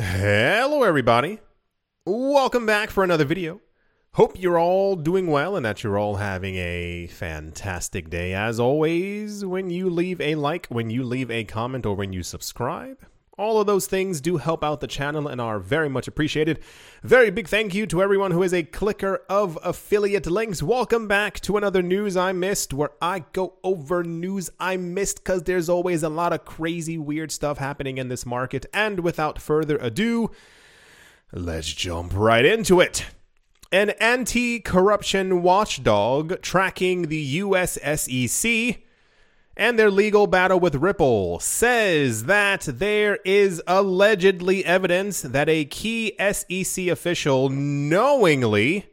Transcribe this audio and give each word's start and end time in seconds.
Hello, 0.00 0.84
everybody. 0.84 1.40
Welcome 2.06 2.66
back 2.66 2.88
for 2.88 3.02
another 3.02 3.24
video. 3.24 3.60
Hope 4.12 4.38
you're 4.38 4.56
all 4.56 4.94
doing 4.94 5.26
well 5.26 5.56
and 5.56 5.66
that 5.66 5.82
you're 5.82 5.98
all 5.98 6.14
having 6.14 6.54
a 6.54 7.08
fantastic 7.08 8.08
day. 8.08 8.32
As 8.32 8.60
always, 8.60 9.44
when 9.44 9.70
you 9.70 9.90
leave 9.90 10.20
a 10.20 10.36
like, 10.36 10.68
when 10.68 10.88
you 10.88 11.02
leave 11.02 11.32
a 11.32 11.42
comment, 11.42 11.84
or 11.84 11.96
when 11.96 12.12
you 12.12 12.22
subscribe, 12.22 13.04
all 13.38 13.60
of 13.60 13.66
those 13.66 13.86
things 13.86 14.20
do 14.20 14.36
help 14.36 14.64
out 14.64 14.80
the 14.80 14.86
channel 14.86 15.28
and 15.28 15.40
are 15.40 15.60
very 15.60 15.88
much 15.88 16.08
appreciated. 16.08 16.58
Very 17.02 17.30
big 17.30 17.48
thank 17.48 17.72
you 17.72 17.86
to 17.86 18.02
everyone 18.02 18.32
who 18.32 18.42
is 18.42 18.52
a 18.52 18.64
clicker 18.64 19.22
of 19.28 19.56
affiliate 19.62 20.26
links. 20.26 20.62
Welcome 20.62 21.06
back 21.06 21.38
to 21.40 21.56
another 21.56 21.80
News 21.80 22.16
I 22.16 22.32
Missed, 22.32 22.74
where 22.74 22.90
I 23.00 23.20
go 23.32 23.54
over 23.62 24.02
news 24.02 24.50
I 24.58 24.76
missed 24.76 25.18
because 25.18 25.44
there's 25.44 25.68
always 25.68 26.02
a 26.02 26.08
lot 26.08 26.32
of 26.32 26.44
crazy, 26.44 26.98
weird 26.98 27.30
stuff 27.30 27.58
happening 27.58 27.96
in 27.96 28.08
this 28.08 28.26
market. 28.26 28.66
And 28.74 29.00
without 29.00 29.40
further 29.40 29.76
ado, 29.78 30.32
let's 31.32 31.72
jump 31.72 32.12
right 32.14 32.44
into 32.44 32.80
it. 32.80 33.06
An 33.70 33.90
anti 34.00 34.58
corruption 34.58 35.42
watchdog 35.42 36.42
tracking 36.42 37.02
the 37.02 37.18
US 37.18 37.78
SEC 37.82 38.80
and 39.58 39.76
their 39.76 39.90
legal 39.90 40.28
battle 40.28 40.60
with 40.60 40.76
Ripple 40.76 41.40
says 41.40 42.24
that 42.24 42.60
there 42.62 43.18
is 43.24 43.60
allegedly 43.66 44.64
evidence 44.64 45.20
that 45.20 45.48
a 45.48 45.64
key 45.64 46.14
SEC 46.18 46.86
official 46.86 47.48
knowingly 47.48 48.86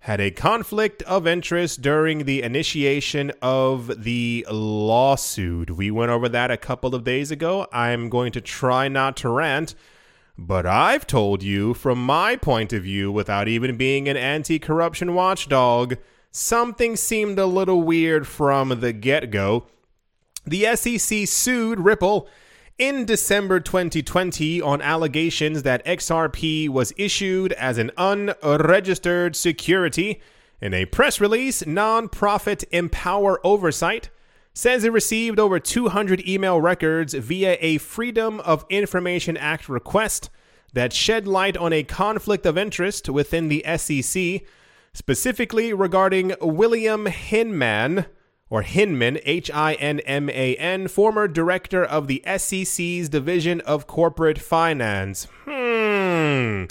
had 0.00 0.20
a 0.20 0.30
conflict 0.30 1.02
of 1.04 1.26
interest 1.26 1.80
during 1.80 2.26
the 2.26 2.42
initiation 2.42 3.32
of 3.40 4.04
the 4.04 4.46
lawsuit. 4.50 5.70
We 5.70 5.90
went 5.90 6.10
over 6.10 6.28
that 6.28 6.50
a 6.50 6.58
couple 6.58 6.94
of 6.94 7.04
days 7.04 7.30
ago. 7.30 7.66
I'm 7.72 8.10
going 8.10 8.30
to 8.32 8.42
try 8.42 8.88
not 8.88 9.16
to 9.18 9.30
rant. 9.30 9.74
But 10.36 10.66
I've 10.66 11.06
told 11.06 11.42
you 11.42 11.72
from 11.72 12.04
my 12.04 12.36
point 12.36 12.74
of 12.74 12.82
view, 12.82 13.10
without 13.10 13.48
even 13.48 13.78
being 13.78 14.06
an 14.06 14.18
anti 14.18 14.58
corruption 14.58 15.14
watchdog, 15.14 15.96
something 16.30 16.96
seemed 16.96 17.38
a 17.38 17.46
little 17.46 17.80
weird 17.82 18.26
from 18.26 18.80
the 18.80 18.92
get 18.92 19.30
go. 19.30 19.66
The 20.46 20.76
SEC 20.76 21.26
sued 21.26 21.80
Ripple 21.80 22.28
in 22.76 23.06
December 23.06 23.60
2020 23.60 24.60
on 24.60 24.82
allegations 24.82 25.62
that 25.62 25.84
XRP 25.86 26.68
was 26.68 26.92
issued 26.98 27.52
as 27.52 27.78
an 27.78 27.90
unregistered 27.96 29.36
security. 29.36 30.20
In 30.60 30.74
a 30.74 30.84
press 30.84 31.20
release, 31.20 31.62
nonprofit 31.62 32.64
Empower 32.72 33.40
Oversight 33.44 34.10
says 34.52 34.84
it 34.84 34.92
received 34.92 35.38
over 35.38 35.58
200 35.58 36.28
email 36.28 36.60
records 36.60 37.14
via 37.14 37.56
a 37.60 37.78
Freedom 37.78 38.40
of 38.40 38.66
Information 38.68 39.36
Act 39.36 39.68
request 39.68 40.30
that 40.74 40.92
shed 40.92 41.26
light 41.26 41.56
on 41.56 41.72
a 41.72 41.84
conflict 41.84 42.44
of 42.44 42.58
interest 42.58 43.08
within 43.08 43.48
the 43.48 43.64
SEC, 43.76 44.42
specifically 44.92 45.72
regarding 45.72 46.34
William 46.40 47.06
Hinman 47.06 48.06
or 48.50 48.62
Hinman, 48.62 49.18
H 49.24 49.50
I 49.50 49.74
N 49.74 50.00
M 50.00 50.28
A 50.30 50.56
N, 50.56 50.88
former 50.88 51.26
director 51.28 51.84
of 51.84 52.06
the 52.06 52.22
SEC's 52.36 53.08
Division 53.08 53.60
of 53.62 53.86
Corporate 53.86 54.38
Finance. 54.38 55.26
Hmm. 55.44 56.64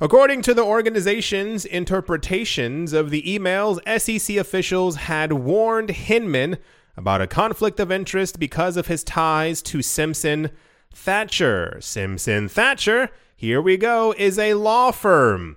According 0.00 0.42
to 0.42 0.54
the 0.54 0.62
organization's 0.62 1.64
interpretations 1.64 2.92
of 2.92 3.10
the 3.10 3.22
emails, 3.22 3.80
SEC 4.00 4.36
officials 4.36 4.94
had 4.96 5.32
warned 5.32 5.90
Hinman 5.90 6.58
about 6.96 7.20
a 7.20 7.26
conflict 7.26 7.80
of 7.80 7.90
interest 7.90 8.38
because 8.38 8.76
of 8.76 8.86
his 8.86 9.02
ties 9.02 9.60
to 9.62 9.82
Simpson 9.82 10.50
Thacher. 10.94 11.78
Simpson 11.80 12.48
Thacher, 12.48 13.10
here 13.36 13.60
we 13.60 13.76
go, 13.76 14.14
is 14.16 14.38
a 14.38 14.54
law 14.54 14.92
firm 14.92 15.56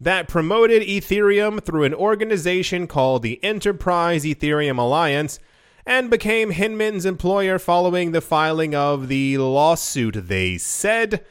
that 0.00 0.28
promoted 0.28 0.82
Ethereum 0.82 1.62
through 1.62 1.84
an 1.84 1.94
organization 1.94 2.86
called 2.86 3.22
the 3.22 3.42
Enterprise 3.44 4.24
Ethereum 4.24 4.78
Alliance 4.78 5.38
and 5.84 6.08
became 6.10 6.50
Hinman's 6.50 7.04
employer 7.04 7.58
following 7.58 8.12
the 8.12 8.20
filing 8.20 8.74
of 8.74 9.08
the 9.08 9.36
lawsuit, 9.38 10.28
they 10.28 10.56
said. 10.56 11.24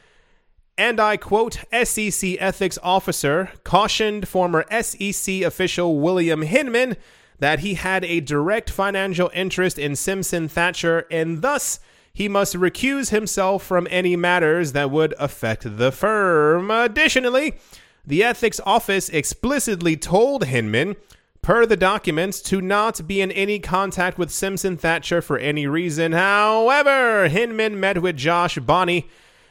And 0.78 1.00
I 1.00 1.16
quote 1.16 1.58
SEC 1.84 2.36
ethics 2.38 2.78
officer 2.82 3.50
cautioned 3.64 4.28
former 4.28 4.64
SEC 4.82 5.42
official 5.42 5.98
William 5.98 6.42
Hinman 6.42 6.96
that 7.38 7.60
he 7.60 7.74
had 7.74 8.04
a 8.04 8.20
direct 8.20 8.70
financial 8.70 9.30
interest 9.34 9.78
in 9.78 9.96
Simpson 9.96 10.48
Thacher 10.48 11.06
and 11.10 11.42
thus 11.42 11.80
he 12.12 12.28
must 12.28 12.54
recuse 12.54 13.10
himself 13.10 13.64
from 13.64 13.86
any 13.90 14.16
matters 14.16 14.72
that 14.72 14.90
would 14.90 15.14
affect 15.18 15.78
the 15.78 15.90
firm. 15.90 16.70
Additionally, 16.70 17.58
the 18.06 18.24
ethics 18.24 18.60
office 18.64 19.08
explicitly 19.08 19.96
told 19.96 20.44
Hinman, 20.44 20.96
per 21.42 21.66
the 21.66 21.76
documents, 21.76 22.40
to 22.42 22.60
not 22.60 23.06
be 23.06 23.20
in 23.20 23.30
any 23.32 23.58
contact 23.58 24.18
with 24.18 24.30
Simpson 24.30 24.76
Thacher 24.76 25.22
for 25.22 25.38
any 25.38 25.66
reason. 25.66 26.12
However, 26.12 27.28
Hinman 27.28 27.78
met 27.80 28.02
with 28.02 28.16
Josh 28.16 28.58
Bonnie, 28.58 29.08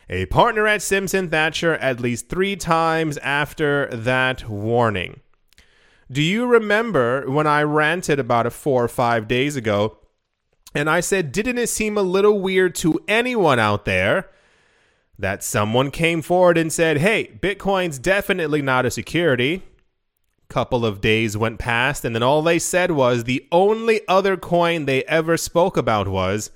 a 0.10 0.26
partner 0.28 0.68
at 0.68 0.82
Simpson 0.82 1.30
Thacher, 1.30 1.76
at 1.76 2.00
least 2.00 2.30
three 2.30 2.56
times 2.56 3.18
after 3.20 3.88
that 3.88 4.50
warning. 4.50 5.20
Do 6.12 6.24
you 6.24 6.48
remember 6.48 7.30
when 7.30 7.46
I 7.46 7.62
ranted 7.62 8.20
about 8.20 8.48
it 8.48 8.52
four 8.52 8.84
or 8.84 8.88
five 8.88 9.28
days 9.28 9.56
ago? 9.56 9.98
And 10.74 10.90
I 10.90 11.00
said, 11.00 11.32
didn't 11.32 11.58
it 11.60 11.70
seem 11.70 11.98
a 11.98 12.04
little 12.04 12.40
weird 12.40 12.76
to 12.76 13.00
anyone 13.08 13.60
out 13.60 13.86
there 13.86 14.30
that 15.20 15.44
someone 15.44 15.92
came 15.92 16.22
forward 16.22 16.58
and 16.58 16.72
said, 16.72 16.98
hey, 16.98 17.38
Bitcoin's 17.42 18.00
definitely 18.00 18.62
not 18.62 18.86
a 18.86 18.92
security. 18.92 19.62
Couple 20.48 20.86
of 20.86 21.02
days 21.02 21.38
went 21.38 21.60
past, 21.60 22.04
and 22.04 22.16
then 22.16 22.24
all 22.24 22.42
they 22.42 22.58
said 22.58 22.90
was 22.90 23.26
the 23.26 23.46
only 23.52 24.02
other 24.08 24.36
coin 24.36 24.86
they 24.86 25.04
ever 25.04 25.38
spoke 25.38 25.78
about 25.78 26.08
was 26.08 26.50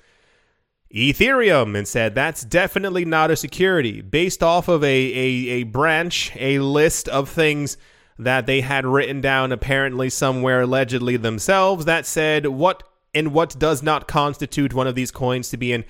Ethereum 0.91 1.77
and 1.77 1.87
said 1.87 2.15
that's 2.15 2.43
definitely 2.43 3.03
not 3.03 3.29
a 3.29 3.35
security 3.35 4.01
based 4.01 4.41
off 4.41 4.67
of 4.67 4.83
a, 4.83 4.87
a, 4.87 5.49
a 5.49 5.63
branch, 5.63 6.31
a 6.35 6.59
list 6.59 7.07
of 7.09 7.29
things 7.29 7.77
that 8.17 8.45
they 8.45 8.61
had 8.61 8.85
written 8.85 9.19
down 9.19 9.51
apparently 9.51 10.09
somewhere 10.09 10.61
allegedly 10.61 11.17
themselves 11.17 11.85
that 11.85 12.05
said 12.05 12.45
what 12.45 12.83
and 13.13 13.33
what 13.33 13.57
does 13.59 13.83
not 13.83 14.07
constitute 14.07 14.73
one 14.73 14.87
of 14.87 14.95
these 14.95 15.11
coins 15.11 15.49
to 15.49 15.57
be 15.57 15.73
an 15.73 15.83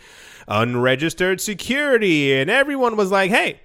unregistered 0.48 1.42
security. 1.42 2.34
And 2.34 2.50
everyone 2.50 2.96
was 2.96 3.12
like, 3.12 3.32
hey, 3.32 3.62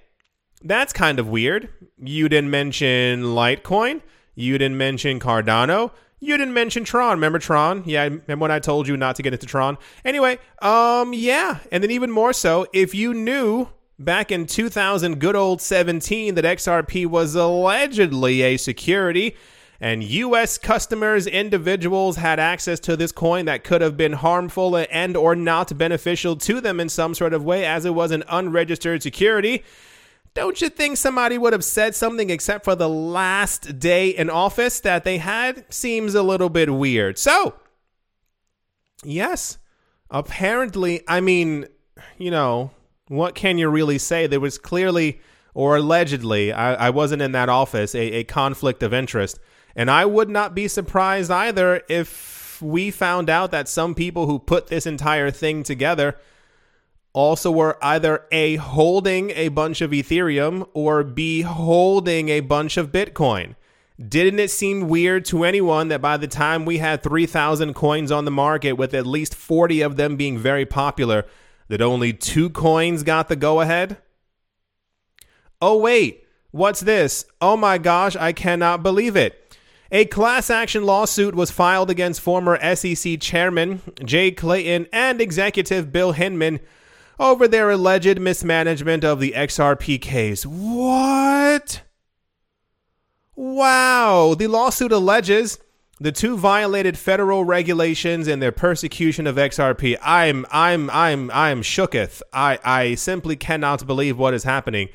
that's 0.63 0.93
kind 0.93 1.19
of 1.19 1.27
weird. 1.27 1.69
You 1.97 2.29
didn't 2.29 2.49
mention 2.49 3.23
Litecoin. 3.23 4.01
You 4.35 4.57
didn't 4.57 4.77
mention 4.77 5.19
Cardano. 5.19 5.91
You 6.19 6.37
didn't 6.37 6.53
mention 6.53 6.83
Tron. 6.83 7.11
Remember 7.11 7.39
Tron? 7.39 7.83
Yeah, 7.85 8.03
remember 8.03 8.37
when 8.37 8.51
I 8.51 8.59
told 8.59 8.87
you 8.87 8.97
not 8.97 9.15
to 9.15 9.23
get 9.23 9.33
into 9.33 9.45
Tron? 9.45 9.77
Anyway, 10.03 10.37
um, 10.61 11.13
yeah. 11.13 11.59
And 11.71 11.81
then 11.83 11.91
even 11.91 12.11
more 12.11 12.33
so, 12.33 12.67
if 12.73 12.93
you 12.93 13.13
knew 13.13 13.69
back 13.97 14.31
in 14.31 14.45
2000, 14.45 15.19
good 15.19 15.35
old 15.35 15.61
17, 15.61 16.35
that 16.35 16.45
XRP 16.45 17.05
was 17.05 17.35
allegedly 17.35 18.41
a 18.41 18.57
security, 18.57 19.35
and 19.81 20.03
US 20.03 20.57
customers 20.57 21.25
individuals 21.25 22.17
had 22.17 22.39
access 22.39 22.79
to 22.81 22.97
this 22.97 23.11
coin 23.11 23.45
that 23.45 23.63
could 23.63 23.81
have 23.81 23.95
been 23.95 24.13
harmful 24.13 24.75
and 24.75 25.15
or 25.15 25.35
not 25.35 25.77
beneficial 25.77 26.35
to 26.37 26.59
them 26.59 26.79
in 26.79 26.89
some 26.89 27.13
sort 27.13 27.33
of 27.33 27.43
way 27.43 27.65
as 27.65 27.85
it 27.85 27.95
was 27.95 28.11
an 28.11 28.23
unregistered 28.27 29.01
security. 29.01 29.63
Don't 30.33 30.61
you 30.61 30.69
think 30.69 30.97
somebody 30.97 31.37
would 31.37 31.53
have 31.53 31.63
said 31.63 31.95
something 31.95 32.29
except 32.29 32.63
for 32.63 32.75
the 32.75 32.89
last 32.89 33.79
day 33.79 34.09
in 34.09 34.29
office 34.29 34.79
that 34.81 35.03
they 35.03 35.17
had? 35.17 35.65
Seems 35.73 36.13
a 36.13 36.23
little 36.23 36.49
bit 36.49 36.73
weird. 36.73 37.17
So 37.17 37.55
yes 39.03 39.57
apparently 40.11 41.01
i 41.07 41.21
mean 41.21 41.65
you 42.17 42.31
know 42.31 42.71
what 43.07 43.33
can 43.33 43.57
you 43.57 43.67
really 43.67 43.97
say? 43.97 44.27
There 44.27 44.39
was 44.39 44.59
clearly 44.59 45.19
or 45.55 45.77
allegedly 45.77 46.51
i, 46.51 46.87
I 46.87 46.89
wasn't 46.91 47.21
in 47.21 47.31
that 47.31 47.49
office 47.49 47.95
a, 47.95 48.19
a 48.19 48.23
conflict 48.23 48.83
of 48.83 48.93
interest 48.93 49.39
and 49.75 49.89
I 49.89 50.05
would 50.05 50.29
not 50.29 50.55
be 50.55 50.67
surprised 50.67 51.31
either 51.31 51.81
if 51.89 52.61
we 52.61 52.91
found 52.91 53.29
out 53.29 53.51
that 53.51 53.67
some 53.67 53.95
people 53.95 54.25
who 54.25 54.39
put 54.39 54.67
this 54.67 54.85
entire 54.85 55.31
thing 55.31 55.63
together 55.63 56.17
also 57.13 57.51
were 57.51 57.77
either 57.81 58.25
A, 58.31 58.57
holding 58.57 59.31
a 59.31 59.47
bunch 59.49 59.81
of 59.81 59.91
Ethereum 59.91 60.67
or 60.73 61.03
B, 61.03 61.41
holding 61.41 62.29
a 62.29 62.41
bunch 62.41 62.77
of 62.77 62.91
Bitcoin. 62.91 63.55
Didn't 64.07 64.39
it 64.39 64.51
seem 64.51 64.87
weird 64.87 65.25
to 65.25 65.43
anyone 65.43 65.89
that 65.89 66.01
by 66.01 66.15
the 66.17 66.27
time 66.27 66.65
we 66.65 66.77
had 66.77 67.03
3,000 67.03 67.73
coins 67.73 68.11
on 68.11 68.25
the 68.25 68.31
market, 68.31 68.73
with 68.73 68.93
at 68.93 69.05
least 69.05 69.35
40 69.35 69.81
of 69.81 69.97
them 69.97 70.15
being 70.15 70.37
very 70.37 70.65
popular, 70.65 71.25
that 71.67 71.81
only 71.81 72.13
two 72.13 72.49
coins 72.49 73.03
got 73.03 73.27
the 73.27 73.35
go 73.35 73.59
ahead? 73.59 73.97
Oh, 75.61 75.77
wait, 75.77 76.23
what's 76.51 76.79
this? 76.79 77.25
Oh 77.41 77.57
my 77.57 77.77
gosh, 77.77 78.15
I 78.15 78.31
cannot 78.31 78.83
believe 78.83 79.17
it. 79.17 79.38
A 79.91 80.05
class 80.05 80.51
action 80.51 80.83
lawsuit 80.83 81.33
was 81.33 81.49
filed 81.49 81.89
against 81.89 82.21
former 82.21 82.59
SEC 82.75 83.19
Chairman 83.19 83.81
Jay 84.05 84.29
Clayton 84.29 84.87
and 84.93 85.19
Executive 85.19 85.91
Bill 85.91 86.11
Hinman 86.11 86.59
over 87.19 87.47
their 87.47 87.71
alleged 87.71 88.19
mismanagement 88.19 89.03
of 89.03 89.19
the 89.19 89.31
XRP 89.31 89.99
case. 89.99 90.45
What? 90.45 91.81
Wow. 93.35 94.35
The 94.37 94.47
lawsuit 94.47 94.91
alleges 94.91 95.57
the 95.99 96.11
two 96.11 96.37
violated 96.37 96.97
federal 96.97 97.43
regulations 97.43 98.27
in 98.27 98.39
their 98.39 98.51
persecution 98.51 99.25
of 99.25 99.37
XRP. 99.37 99.97
I'm 100.01 100.45
I'm 100.51 100.89
I'm 100.91 101.31
I'm 101.31 101.61
shooketh. 101.63 102.21
I 102.31 102.59
I 102.63 102.95
simply 102.95 103.35
cannot 103.35 103.87
believe 103.87 104.19
what 104.19 104.33
is 104.35 104.43
happening. 104.43 104.89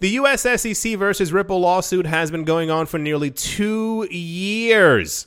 The 0.00 0.08
US 0.10 0.42
SEC 0.42 0.96
versus 0.96 1.32
Ripple 1.32 1.60
lawsuit 1.60 2.06
has 2.06 2.30
been 2.30 2.44
going 2.44 2.70
on 2.70 2.86
for 2.86 2.98
nearly 2.98 3.30
2 3.30 4.08
years. 4.10 5.26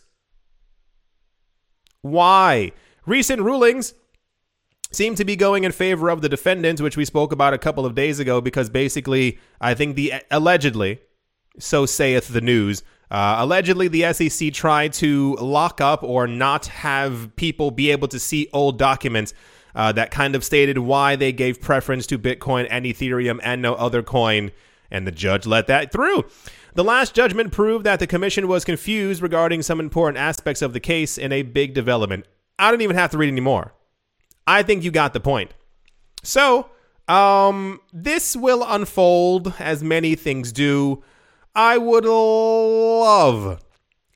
Why? 2.02 2.72
Recent 3.06 3.42
rulings 3.42 3.94
seem 4.92 5.16
to 5.16 5.26
be 5.26 5.36
going 5.36 5.64
in 5.64 5.72
favor 5.72 6.10
of 6.10 6.22
the 6.22 6.30
defendants, 6.30 6.82
which 6.82 6.98
we 6.98 7.06
spoke 7.06 7.32
about 7.32 7.54
a 7.54 7.58
couple 7.58 7.86
of 7.86 7.96
days 7.96 8.20
ago, 8.20 8.42
because 8.42 8.70
basically, 8.70 9.40
I 9.62 9.74
think 9.74 9.96
the 9.96 10.14
allegedly, 10.30 11.02
so 11.60 11.86
saith 11.86 12.28
the 12.28 12.42
news, 12.42 12.84
uh, 13.12 13.36
allegedly 13.40 13.88
the 13.88 14.12
SEC 14.12 14.52
tried 14.54 14.92
to 14.94 15.36
lock 15.36 15.82
up 15.82 16.04
or 16.04 16.28
not 16.28 16.66
have 16.68 17.36
people 17.36 17.70
be 17.70 17.92
able 17.92 18.08
to 18.08 18.20
see 18.20 18.50
old 18.54 18.80
documents 18.80 19.34
uh, 19.76 19.92
that 19.94 20.12
kind 20.12 20.36
of 20.36 20.44
stated 20.44 20.78
why 20.80 21.16
they 21.16 21.32
gave 21.32 21.62
preference 21.62 22.06
to 22.08 22.20
Bitcoin 22.20 22.68
and 22.70 22.86
Ethereum 22.86 23.40
and 23.44 23.62
no 23.62 23.74
other 23.76 24.04
coin, 24.04 24.52
and 24.92 25.08
the 25.08 25.12
judge 25.12 25.46
let 25.46 25.68
that 25.68 25.92
through. 25.92 26.26
The 26.76 26.84
last 26.84 27.14
judgment 27.14 27.52
proved 27.52 27.86
that 27.86 28.00
the 28.00 28.08
commission 28.08 28.48
was 28.48 28.66
confused 28.66 29.22
regarding 29.22 29.62
some 29.62 29.80
important 29.80 30.18
aspects 30.18 30.62
of 30.62 30.74
the 30.74 30.80
case 30.80 31.18
in 31.18 31.32
a 31.32 31.44
big 31.44 31.74
development. 31.74 32.26
I 32.58 32.72
don't 32.72 32.82
even 32.82 32.96
have 32.96 33.12
to 33.12 33.18
read 33.18 33.30
anymore. 33.30 33.74
I 34.48 34.64
think 34.64 34.84
you 34.84 34.92
got 34.92 35.14
the 35.14 35.20
point. 35.20 35.52
So, 36.24 36.70
um, 37.08 37.80
this 37.92 38.36
will 38.36 38.64
unfold 38.68 39.54
as 39.60 39.84
many 39.84 40.16
things 40.16 40.52
do. 40.52 41.04
I 41.56 41.78
would 41.78 42.06
love 42.06 43.64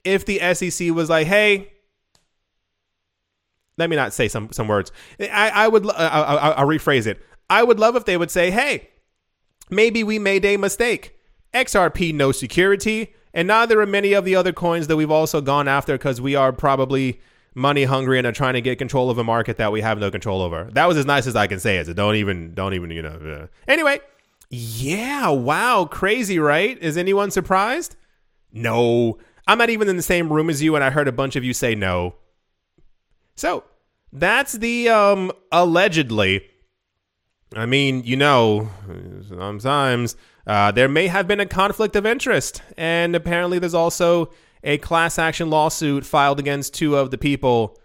if 0.03 0.25
the 0.25 0.39
SEC 0.39 0.91
was 0.91 1.09
like, 1.09 1.27
"Hey, 1.27 1.73
let 3.77 3.89
me 3.89 3.95
not 3.95 4.13
say 4.13 4.27
some 4.27 4.51
some 4.51 4.67
words. 4.67 4.91
I 5.19 5.51
I 5.53 5.67
would 5.67 5.89
I, 5.89 6.53
I'll 6.57 6.67
rephrase 6.67 7.07
it. 7.07 7.21
I 7.49 7.63
would 7.63 7.79
love 7.79 7.95
if 7.95 8.05
they 8.05 8.17
would 8.17 8.31
say, 8.31 8.51
"Hey, 8.51 8.89
maybe 9.69 10.03
we 10.03 10.19
made 10.19 10.45
a 10.45 10.57
mistake. 10.57 11.15
XRP 11.53 12.13
no 12.13 12.31
security, 12.31 13.13
and 13.33 13.47
neither 13.47 13.79
are 13.81 13.85
many 13.85 14.13
of 14.13 14.25
the 14.25 14.35
other 14.35 14.51
coins 14.51 14.87
that 14.87 14.97
we've 14.97 15.11
also 15.11 15.41
gone 15.41 15.67
after 15.67 15.93
because 15.93 16.21
we 16.21 16.35
are 16.35 16.51
probably." 16.51 17.19
money 17.57 17.85
hungry 17.85 18.19
and 18.19 18.27
are 18.27 18.31
trying 18.31 18.53
to 18.53 18.61
get 18.61 18.77
control 18.77 19.09
of 19.09 19.17
a 19.17 19.23
market 19.23 19.57
that 19.57 19.71
we 19.71 19.81
have 19.81 19.97
no 19.97 20.11
control 20.11 20.43
over. 20.43 20.69
That 20.73 20.87
was 20.87 20.95
as 20.95 21.07
nice 21.07 21.25
as 21.25 21.35
I 21.35 21.47
can 21.47 21.59
say 21.59 21.77
it. 21.77 21.87
So 21.87 21.93
don't 21.93 22.13
even, 22.13 22.53
don't 22.53 22.75
even, 22.75 22.91
you 22.91 23.01
know. 23.01 23.47
Anyway, 23.67 23.99
yeah, 24.49 25.29
wow, 25.29 25.85
crazy, 25.85 26.37
right? 26.39 26.77
Is 26.81 26.97
anyone 26.97 27.31
surprised? 27.31 27.95
No. 28.53 29.17
I'm 29.47 29.57
not 29.57 29.69
even 29.69 29.89
in 29.89 29.97
the 29.97 30.03
same 30.03 30.31
room 30.31 30.49
as 30.49 30.61
you, 30.61 30.75
and 30.75 30.83
I 30.83 30.89
heard 30.89 31.07
a 31.07 31.11
bunch 31.11 31.35
of 31.35 31.43
you 31.43 31.53
say 31.53 31.73
no. 31.73 32.15
So 33.37 33.63
that's 34.11 34.53
the 34.53 34.89
um 34.89 35.31
allegedly. 35.51 36.49
I 37.55 37.65
mean, 37.65 38.03
you 38.03 38.17
know, 38.17 38.69
sometimes 39.29 40.17
uh, 40.45 40.71
there 40.71 40.89
may 40.89 41.07
have 41.07 41.29
been 41.29 41.39
a 41.39 41.45
conflict 41.45 41.95
of 41.95 42.05
interest, 42.05 42.61
and 42.75 43.15
apparently 43.15 43.57
there's 43.57 43.73
also 43.73 44.31
a 44.63 44.77
class 44.79 45.17
action 45.17 45.49
lawsuit 45.49 46.05
filed 46.05 46.39
against 46.39 46.73
two 46.73 46.97
of 46.97 47.09
the 47.09 47.17
people 47.17 47.79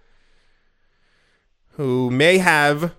who 1.73 2.11
may 2.11 2.39
have 2.39 2.95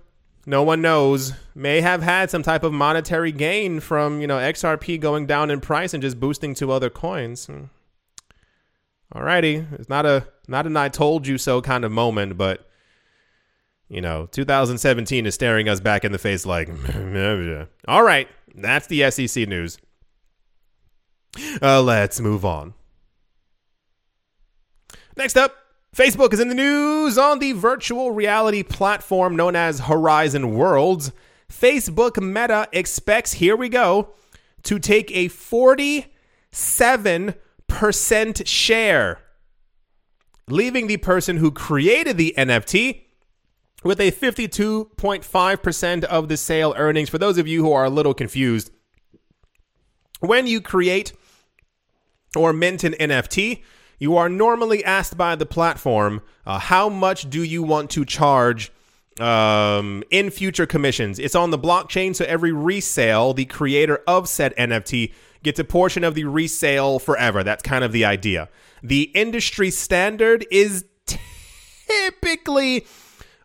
no 0.46 0.64
one 0.64 0.82
knows 0.82 1.34
may 1.56 1.82
have 1.82 2.02
had 2.02 2.30
some 2.30 2.44
type 2.44 2.64
of 2.64 2.74
monetary 2.74 3.32
gain 3.32 3.80
from 3.80 4.20
you 4.20 4.28
know 4.28 4.38
xrp 4.38 5.00
going 5.00 5.26
down 5.26 5.50
in 5.50 5.62
price 5.62 5.94
and 5.94 6.02
just 6.04 6.20
boosting 6.20 6.54
to 6.54 6.72
other 6.72 6.90
coins 6.90 7.46
hmm. 7.46 7.64
Alrighty. 9.14 9.72
It's 9.74 9.90
not 9.90 10.06
a 10.06 10.28
not 10.48 10.66
an 10.66 10.76
i 10.76 10.90
told 10.90 11.26
you 11.26 11.38
so 11.38 11.62
kind 11.62 11.86
of 11.86 11.92
moment 11.92 12.38
but 12.38 12.68
you 13.88 14.02
know 14.02 14.26
2017 14.26 15.26
is 15.26 15.34
staring 15.34 15.70
us 15.70 15.80
back 15.80 16.04
in 16.04 16.12
the 16.12 16.18
face 16.18 16.46
like 16.46 16.68
all 17.88 18.04
right 18.04 18.28
that's 18.56 18.88
the 18.88 19.10
sec 19.10 19.48
news. 19.48 19.78
Uh, 21.62 21.82
let's 21.82 22.20
move 22.20 22.46
on. 22.46 22.74
Next 25.16 25.38
up, 25.38 25.56
Facebook 25.96 26.34
is 26.34 26.40
in 26.40 26.50
the 26.50 26.56
news 26.56 27.18
on 27.18 27.40
the 27.40 27.54
virtual 27.54 28.12
reality 28.12 28.64
platform 28.64 29.36
known 29.36 29.56
as 29.56 29.82
Horizon 29.82 30.56
Worlds. 30.56 31.12
Facebook 31.52 32.22
Meta 32.22 32.68
expects, 32.72 33.34
here 33.34 33.56
we 33.56 33.70
go, 33.70 34.10
to 34.64 34.80
take 34.80 35.12
a 35.12 35.30
47% 35.30 37.36
share, 38.48 39.20
leaving 40.48 40.88
the 40.88 40.98
person 40.98 41.38
who 41.38 41.52
created 41.52 42.18
the 42.18 42.34
NFT 42.38 43.02
with 43.84 44.00
a 44.00 44.12
52.5% 44.12 46.04
of 46.06 46.30
the 46.30 46.38
sale 46.38 46.74
earnings. 46.78 47.10
For 47.10 47.18
those 47.18 47.38
of 47.38 47.48
you 47.48 47.64
who 47.64 47.74
are 47.74 47.86
a 47.86 47.90
little 47.90 48.14
confused, 48.14 48.72
when 50.20 50.48
you 50.48 50.62
create 50.62 51.14
or 52.36 52.54
mint 52.54 52.84
an 52.84 52.94
NFT, 52.94 53.62
you 54.00 54.18
are 54.18 54.30
normally 54.30 54.84
asked 54.84 55.18
by 55.18 55.36
the 55.36 55.46
platform, 55.46 56.22
uh, 56.46 56.60
how 56.60 56.90
much 56.90 57.30
do 57.30 57.44
you 57.44 57.64
want 57.64 57.90
to 57.92 58.06
charge 58.06 58.72
um, 59.20 60.04
in 60.10 60.30
future 60.30 60.66
commissions? 60.66 61.20
It's 61.20 61.36
on 61.36 61.52
the 61.52 61.60
blockchain, 61.60 62.16
so 62.16 62.26
every 62.26 62.52
resale, 62.52 63.34
the 63.34 63.46
creator 63.46 64.02
of 64.08 64.28
said 64.28 64.56
NFT 64.58 65.14
gets 65.44 65.60
a 65.60 65.64
portion 65.64 66.04
of 66.04 66.16
the 66.16 66.24
resale 66.24 67.00
forever. 67.00 67.44
That's 67.44 67.64
kind 67.64 67.84
of 67.84 67.92
the 67.92 68.06
idea. 68.06 68.50
The 68.82 69.04
industry 69.14 69.70
standard 69.70 70.46
is 70.50 70.86
typically 71.86 72.86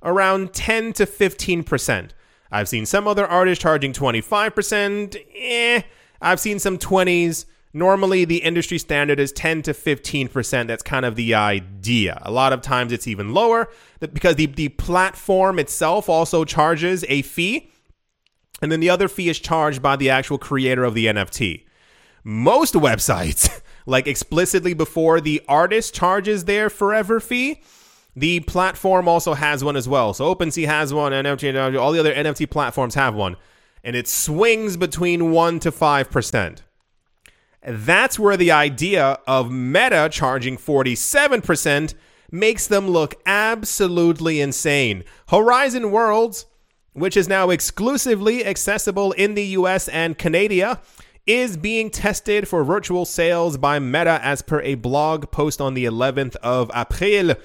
around 0.03 0.53
10 0.53 0.93
to 0.95 1.07
15%. 1.07 2.11
I've 2.51 2.69
seen 2.69 2.87
some 2.87 3.07
other 3.07 3.27
artists 3.27 3.63
charging 3.63 3.93
25%. 3.93 5.23
Eh, 5.35 5.83
I've 6.21 6.41
seen 6.41 6.59
some 6.59 6.79
20s. 6.79 7.45
Normally, 7.75 8.25
the 8.25 8.39
industry 8.39 8.79
standard 8.79 9.21
is 9.21 9.31
10 9.33 9.63
to 9.63 9.75
15%. 9.75 10.67
That's 10.67 10.83
kind 10.83 11.05
of 11.05 11.17
the 11.17 11.35
idea. 11.35 12.21
A 12.23 12.31
lot 12.31 12.53
of 12.55 12.63
times 12.63 12.93
it's 12.93 13.07
even 13.07 13.35
lower 13.35 13.69
because 14.01 14.37
the, 14.37 14.47
the 14.47 14.71
platform 14.71 15.59
itself 15.59 16.09
also 16.09 16.45
charges 16.45 17.05
a 17.09 17.23
fee. 17.23 17.71
And 18.63 18.73
then 18.73 18.81
the 18.81 18.91
other 18.91 19.07
fee 19.07 19.29
is 19.29 19.39
charged 19.39 19.83
by 19.83 19.97
the 19.97 20.11
actual 20.11 20.39
creator 20.39 20.85
of 20.85 20.95
the 20.95 21.07
NFT. 21.07 21.65
Most 22.31 22.75
websites, 22.75 23.63
like 23.87 24.07
explicitly 24.07 24.75
before 24.75 25.19
the 25.19 25.41
artist 25.49 25.95
charges 25.95 26.45
their 26.45 26.69
forever 26.69 27.21
fee, 27.21 27.63
the 28.15 28.41
platform 28.41 29.09
also 29.09 29.33
has 29.33 29.65
one 29.65 29.77
as 29.77 29.89
well. 29.89 30.13
So 30.13 30.35
OpenSea 30.35 30.67
has 30.67 30.93
one, 30.93 31.13
NFT, 31.13 31.81
all 31.81 31.91
the 31.91 31.99
other 31.99 32.13
NFT 32.13 32.51
platforms 32.51 32.97
have 32.97 33.15
one. 33.15 33.39
And 33.83 33.97
it 33.97 34.07
swings 34.07 34.77
between 34.77 35.31
1 35.31 35.61
to 35.61 35.73
5%. 35.73 36.59
That's 37.63 38.19
where 38.19 38.37
the 38.37 38.51
idea 38.53 39.19
of 39.27 39.51
Meta 39.51 40.11
charging 40.13 40.59
47% 40.59 41.95
makes 42.31 42.67
them 42.67 42.89
look 42.89 43.15
absolutely 43.25 44.43
insane. 44.43 45.03
Horizon 45.29 45.91
Worlds, 45.91 46.45
which 46.93 47.17
is 47.17 47.27
now 47.27 47.49
exclusively 47.49 48.45
accessible 48.45 49.13
in 49.13 49.33
the 49.33 49.47
US 49.47 49.89
and 49.89 50.19
Canada, 50.19 50.83
is 51.29 51.59
being 51.59 51.91
tested 51.91 52.49
for 52.49 52.65
virtual 52.65 53.05
sales 53.05 53.59
by 53.59 53.79
Meta 53.79 54.19
as 54.23 54.41
per 54.41 54.63
a 54.63 54.75
blog 54.77 55.31
post 55.31 55.61
on 55.61 55.75
the 55.75 55.85
11th 55.85 56.37
of 56.37 56.71
April. 56.75 57.37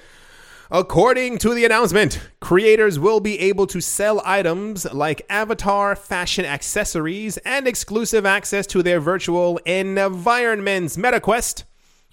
According 0.70 1.36
to 1.38 1.52
the 1.52 1.66
announcement, 1.66 2.18
creators 2.40 2.98
will 2.98 3.20
be 3.20 3.38
able 3.38 3.66
to 3.66 3.82
sell 3.82 4.22
items 4.24 4.90
like 4.92 5.26
avatar, 5.28 5.94
fashion 5.94 6.46
accessories, 6.46 7.36
and 7.38 7.68
exclusive 7.68 8.24
access 8.24 8.66
to 8.68 8.82
their 8.82 9.00
virtual 9.00 9.58
environments. 9.58 10.96
MetaQuest, 10.96 11.64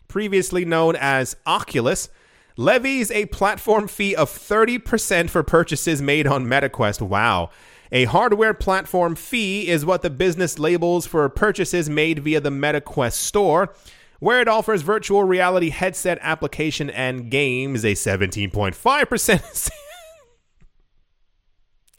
previously 0.09 0.65
known 0.65 0.97
as 0.97 1.37
Oculus, 1.47 2.09
levies 2.57 3.09
a 3.11 3.27
platform 3.27 3.87
fee 3.87 4.13
of 4.13 4.29
30% 4.29 5.29
for 5.29 5.41
purchases 5.41 6.01
made 6.01 6.27
on 6.27 6.45
MetaQuest. 6.45 7.01
Wow. 7.01 7.49
A 7.91 8.05
hardware 8.05 8.53
platform 8.53 9.15
fee 9.15 9.67
is 9.67 9.85
what 9.85 10.01
the 10.01 10.09
business 10.09 10.57
labels 10.57 11.05
for 11.05 11.27
purchases 11.27 11.89
made 11.89 12.19
via 12.19 12.39
the 12.39 12.49
MetaQuest 12.49 13.13
store 13.13 13.73
where 14.19 14.39
it 14.39 14.47
offers 14.47 14.83
virtual 14.83 15.23
reality 15.23 15.71
headset 15.71 16.19
application 16.21 16.89
and 16.91 17.29
games 17.31 17.83
a 17.83 17.93
17.5% 17.93 19.71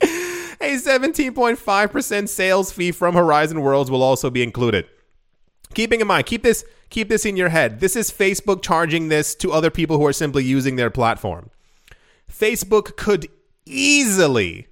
a 0.60 0.76
17.5% 0.76 2.28
sales 2.28 2.72
fee 2.72 2.92
from 2.92 3.14
Horizon 3.16 3.60
Worlds 3.60 3.90
will 3.90 4.02
also 4.02 4.30
be 4.30 4.42
included. 4.42 4.86
Keeping 5.74 6.00
in 6.00 6.06
mind, 6.06 6.26
keep 6.26 6.42
this 6.42 6.64
keep 6.90 7.08
this 7.08 7.26
in 7.26 7.36
your 7.36 7.48
head. 7.48 7.80
This 7.80 7.96
is 7.96 8.10
Facebook 8.10 8.62
charging 8.62 9.08
this 9.08 9.34
to 9.36 9.50
other 9.52 9.70
people 9.70 9.98
who 9.98 10.06
are 10.06 10.12
simply 10.12 10.44
using 10.44 10.76
their 10.76 10.90
platform. 10.90 11.50
Facebook 12.30 12.96
could 12.96 13.26
easily 13.66 14.68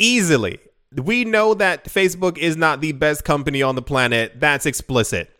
Easily. 0.00 0.58
We 0.96 1.26
know 1.26 1.52
that 1.52 1.84
Facebook 1.84 2.38
is 2.38 2.56
not 2.56 2.80
the 2.80 2.92
best 2.92 3.22
company 3.22 3.62
on 3.62 3.74
the 3.74 3.82
planet. 3.82 4.40
That's 4.40 4.64
explicit. 4.64 5.30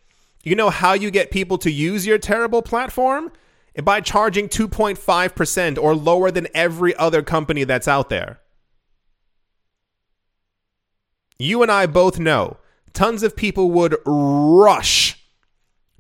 You 0.45 0.55
know 0.55 0.69
how 0.69 0.93
you 0.93 1.11
get 1.11 1.31
people 1.31 1.57
to 1.59 1.71
use 1.71 2.07
your 2.07 2.19
terrible 2.19 2.61
platform? 2.61 3.33
By 3.83 4.03
charging 4.03 4.49
2.5% 4.49 5.79
or 5.79 5.95
lower 5.95 6.31
than 6.31 6.47
every 6.55 6.95
other 6.97 7.23
company 7.23 7.65
that's 7.65 7.89
out 7.89 8.11
there. 8.11 8.41
You 11.39 11.63
and 11.63 11.73
I 11.73 11.87
both 11.87 12.19
know 12.19 12.59
tons 12.93 13.23
of 13.23 13.35
people 13.35 13.71
would 13.71 13.97
rush 14.05 15.25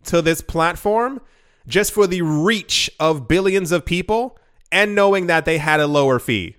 to 0.04 0.20
this 0.20 0.42
platform 0.42 1.22
just 1.66 1.92
for 1.92 2.06
the 2.06 2.20
reach 2.20 2.90
of 3.00 3.26
billions 3.26 3.72
of 3.72 3.86
people 3.86 4.38
and 4.70 4.94
knowing 4.94 5.28
that 5.28 5.46
they 5.46 5.56
had 5.56 5.80
a 5.80 5.86
lower 5.86 6.18
fee. 6.18 6.56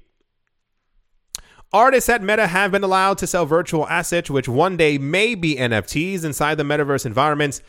Artists 1.74 2.10
at 2.10 2.22
Meta 2.22 2.48
have 2.48 2.72
been 2.72 2.84
allowed 2.84 3.18
to 3.20 3.28
sell 3.28 3.46
virtual 3.46 3.88
assets, 3.88 4.30
which 4.30 4.50
one 4.50 4.75
day 4.75 4.98
may 4.98 5.36
be 5.36 5.56
NFTs 5.56 6.25
inside 6.25 6.56
the 6.56 6.63
metaverse 6.63 7.06
environments 7.06 7.62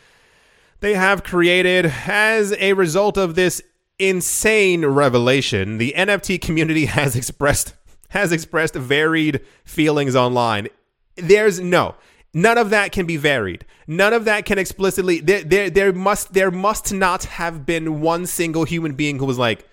they 0.81 0.95
have 0.95 1.23
created 1.23 1.85
as 2.05 2.51
a 2.59 2.73
result 2.73 3.17
of 3.17 3.35
this 3.35 3.61
insane 3.97 4.85
revelation. 4.85 5.77
The 5.77 5.93
NFT 5.95 6.41
community 6.41 6.85
has 6.97 7.15
expressed 7.15 7.73
has 8.09 8.31
expressed 8.31 8.75
varied 8.75 9.41
feelings 9.63 10.15
online. 10.15 10.67
There's 11.15 11.59
no 11.59 11.95
None 12.33 12.57
of 12.57 12.71
that 12.71 12.91
can 12.91 13.05
be 13.05 13.15
varied. 13.15 13.63
None 13.85 14.11
of 14.11 14.25
that 14.25 14.45
can 14.45 14.57
explicitly 14.57 15.19
there, 15.19 15.43
there 15.43 15.69
there 15.69 15.93
must 15.93 16.33
there 16.33 16.51
must 16.51 16.91
not 16.91 17.25
have 17.25 17.65
been 17.65 18.01
one 18.01 18.25
single 18.25 18.65
human 18.65 18.93
being 18.93 19.19
who 19.19 19.25
was 19.25 19.37
like, 19.37 19.65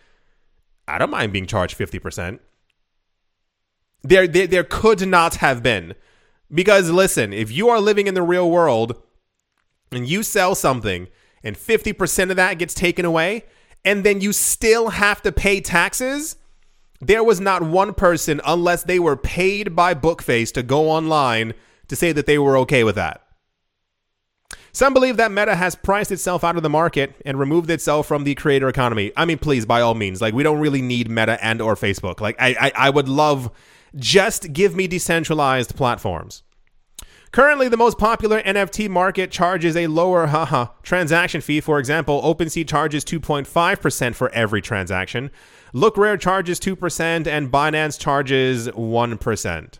I 0.87 0.99
don't 0.99 1.11
mind 1.11 1.33
being 1.33 1.47
charged 1.47 1.77
50%. 1.79 2.39
There, 4.03 4.27
there 4.27 4.47
there 4.47 4.65
could 4.65 5.07
not 5.07 5.37
have 5.37 5.63
been. 5.63 5.95
Because 6.53 6.91
listen, 6.91 7.33
if 7.33 7.53
you 7.53 7.69
are 7.69 7.81
living 7.81 8.07
in 8.07 8.15
the 8.15 8.23
real 8.23 8.51
world 8.51 9.01
and 9.93 10.09
you 10.09 10.23
sell 10.23 10.55
something 10.55 11.09
and 11.45 11.57
50% 11.57 12.31
of 12.31 12.37
that 12.37 12.59
gets 12.59 12.75
taken 12.75 13.05
away 13.05 13.45
and 13.85 14.05
then 14.05 14.21
you 14.21 14.33
still 14.33 14.91
have 14.91 15.23
to 15.23 15.33
pay 15.33 15.61
taxes, 15.61 16.37
there 17.01 17.23
was 17.23 17.41
not 17.41 17.63
one 17.63 17.95
person 17.95 18.41
unless 18.45 18.83
they 18.83 18.99
were 18.99 19.17
paid 19.17 19.77
by 19.77 19.95
Bookface 19.95 20.53
to 20.53 20.63
go 20.63 20.91
online 20.91 21.55
to 21.89 21.97
say 21.97 22.13
that 22.13 22.27
they 22.27 22.39
were 22.39 22.59
okay 22.59 22.85
with 22.85 22.97
that. 22.97 23.23
Some 24.73 24.95
believe 24.95 25.17
that 25.17 25.33
Meta 25.33 25.57
has 25.57 25.75
priced 25.75 26.13
itself 26.13 26.45
out 26.45 26.57
of 26.57 26.63
the 26.63 26.69
market 26.69 27.15
and 27.25 27.39
removed 27.39 27.71
itself 27.71 28.07
from 28.07 28.25
the 28.25 28.35
creator 28.35 28.69
economy. 28.69 29.13
I 29.17 29.25
mean, 29.25 29.39
please, 29.39 29.67
by 29.67 29.81
all 29.81 29.95
means, 29.95 30.21
like 30.21 30.35
we 30.35 30.43
don't 30.43 30.61
really 30.61 30.83
need 30.83 31.11
Meta 31.11 31.43
and 31.45 31.61
or 31.61 31.75
Facebook. 31.75 32.21
Like 32.21 32.37
I, 32.39 32.55
I, 32.61 32.73
I 32.87 32.91
would 32.91 33.09
love 33.09 33.51
just 33.97 34.53
give 34.53 34.77
me 34.77 34.87
decentralized 34.87 35.77
platforms. 35.77 36.43
Currently, 37.33 37.69
the 37.69 37.77
most 37.77 37.97
popular 37.97 38.43
NFT 38.43 38.89
market 38.89 39.31
charges 39.31 39.77
a 39.77 39.87
lower 39.87 40.27
haha 40.27 40.67
transaction 40.83 41.41
fee. 41.41 41.61
For 41.61 41.79
example, 41.79 42.21
OpenSea 42.23 42.67
charges 42.67 43.05
2.5% 43.05 44.17
for 44.17 44.31
every 44.31 44.61
transaction. 44.61 45.31
LookRare 45.73 46.19
charges 46.19 46.59
2% 46.59 47.29
and 47.29 47.53
Binance 47.53 48.01
charges 48.01 48.67
1%. 48.69 49.79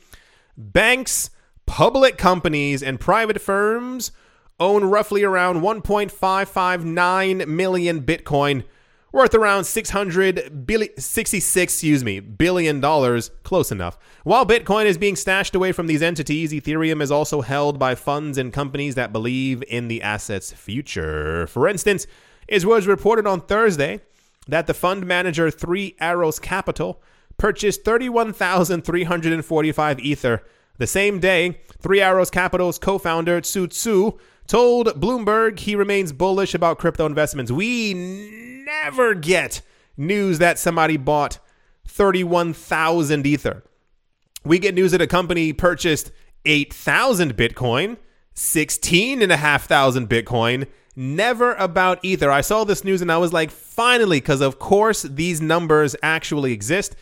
Banks, 0.57 1.29
public 1.65 2.17
companies, 2.17 2.81
and 2.81 2.99
private 2.99 3.39
firms 3.41 4.11
own 4.59 4.85
roughly 4.85 5.23
around 5.23 5.61
1.559 5.61 7.47
million 7.47 8.01
Bitcoin, 8.01 8.63
worth 9.15 9.33
around 9.33 9.63
600 9.63 10.67
billion 10.67 10.95
66 10.97 11.73
excuse 11.73 12.03
me 12.03 12.19
billion 12.19 12.81
dollars 12.81 13.31
close 13.43 13.71
enough 13.71 13.97
while 14.23 14.45
bitcoin 14.45 14.85
is 14.85 14.97
being 14.97 15.15
stashed 15.15 15.55
away 15.55 15.71
from 15.71 15.87
these 15.87 16.01
entities 16.01 16.51
ethereum 16.51 17.01
is 17.01 17.11
also 17.11 17.41
held 17.41 17.79
by 17.79 17.95
funds 17.95 18.37
and 18.37 18.51
companies 18.51 18.95
that 18.95 19.13
believe 19.13 19.63
in 19.69 19.87
the 19.87 20.01
asset's 20.01 20.51
future 20.51 21.47
for 21.47 21.67
instance 21.67 22.05
it 22.47 22.65
was 22.65 22.87
reported 22.87 23.25
on 23.25 23.39
thursday 23.39 24.01
that 24.47 24.67
the 24.67 24.73
fund 24.73 25.05
manager 25.05 25.51
Three 25.51 25.95
Arrows 25.99 26.39
Capital 26.39 27.01
purchased 27.37 27.83
31,345 27.83 29.99
Ether. 29.99 30.41
The 30.77 30.87
same 30.87 31.19
day, 31.19 31.59
Three 31.79 32.01
Arrows 32.01 32.29
Capital's 32.29 32.77
co 32.77 32.97
founder 32.97 33.41
Su 33.43 33.67
Zhu 33.67 34.17
told 34.47 34.87
Bloomberg 34.99 35.59
he 35.59 35.75
remains 35.75 36.11
bullish 36.11 36.53
about 36.53 36.79
crypto 36.79 37.05
investments. 37.05 37.49
We 37.51 38.54
never 38.65 39.13
get 39.13 39.61
news 39.95 40.39
that 40.39 40.59
somebody 40.59 40.97
bought 40.97 41.39
31,000 41.87 43.25
Ether. 43.25 43.63
We 44.43 44.59
get 44.59 44.75
news 44.75 44.91
that 44.91 45.01
a 45.01 45.07
company 45.07 45.53
purchased 45.53 46.11
8,000 46.45 47.35
Bitcoin, 47.35 47.97
16,500 48.33 50.09
Bitcoin, 50.09 50.67
never 50.95 51.53
about 51.53 52.03
Ether. 52.03 52.31
I 52.31 52.41
saw 52.41 52.63
this 52.63 52.83
news 52.83 53.01
and 53.01 53.11
I 53.11 53.17
was 53.17 53.33
like, 53.33 53.51
finally, 53.51 54.19
because 54.19 54.41
of 54.41 54.59
course 54.59 55.03
these 55.03 55.41
numbers 55.41 55.95
actually 56.03 56.51
exist. 56.51 56.95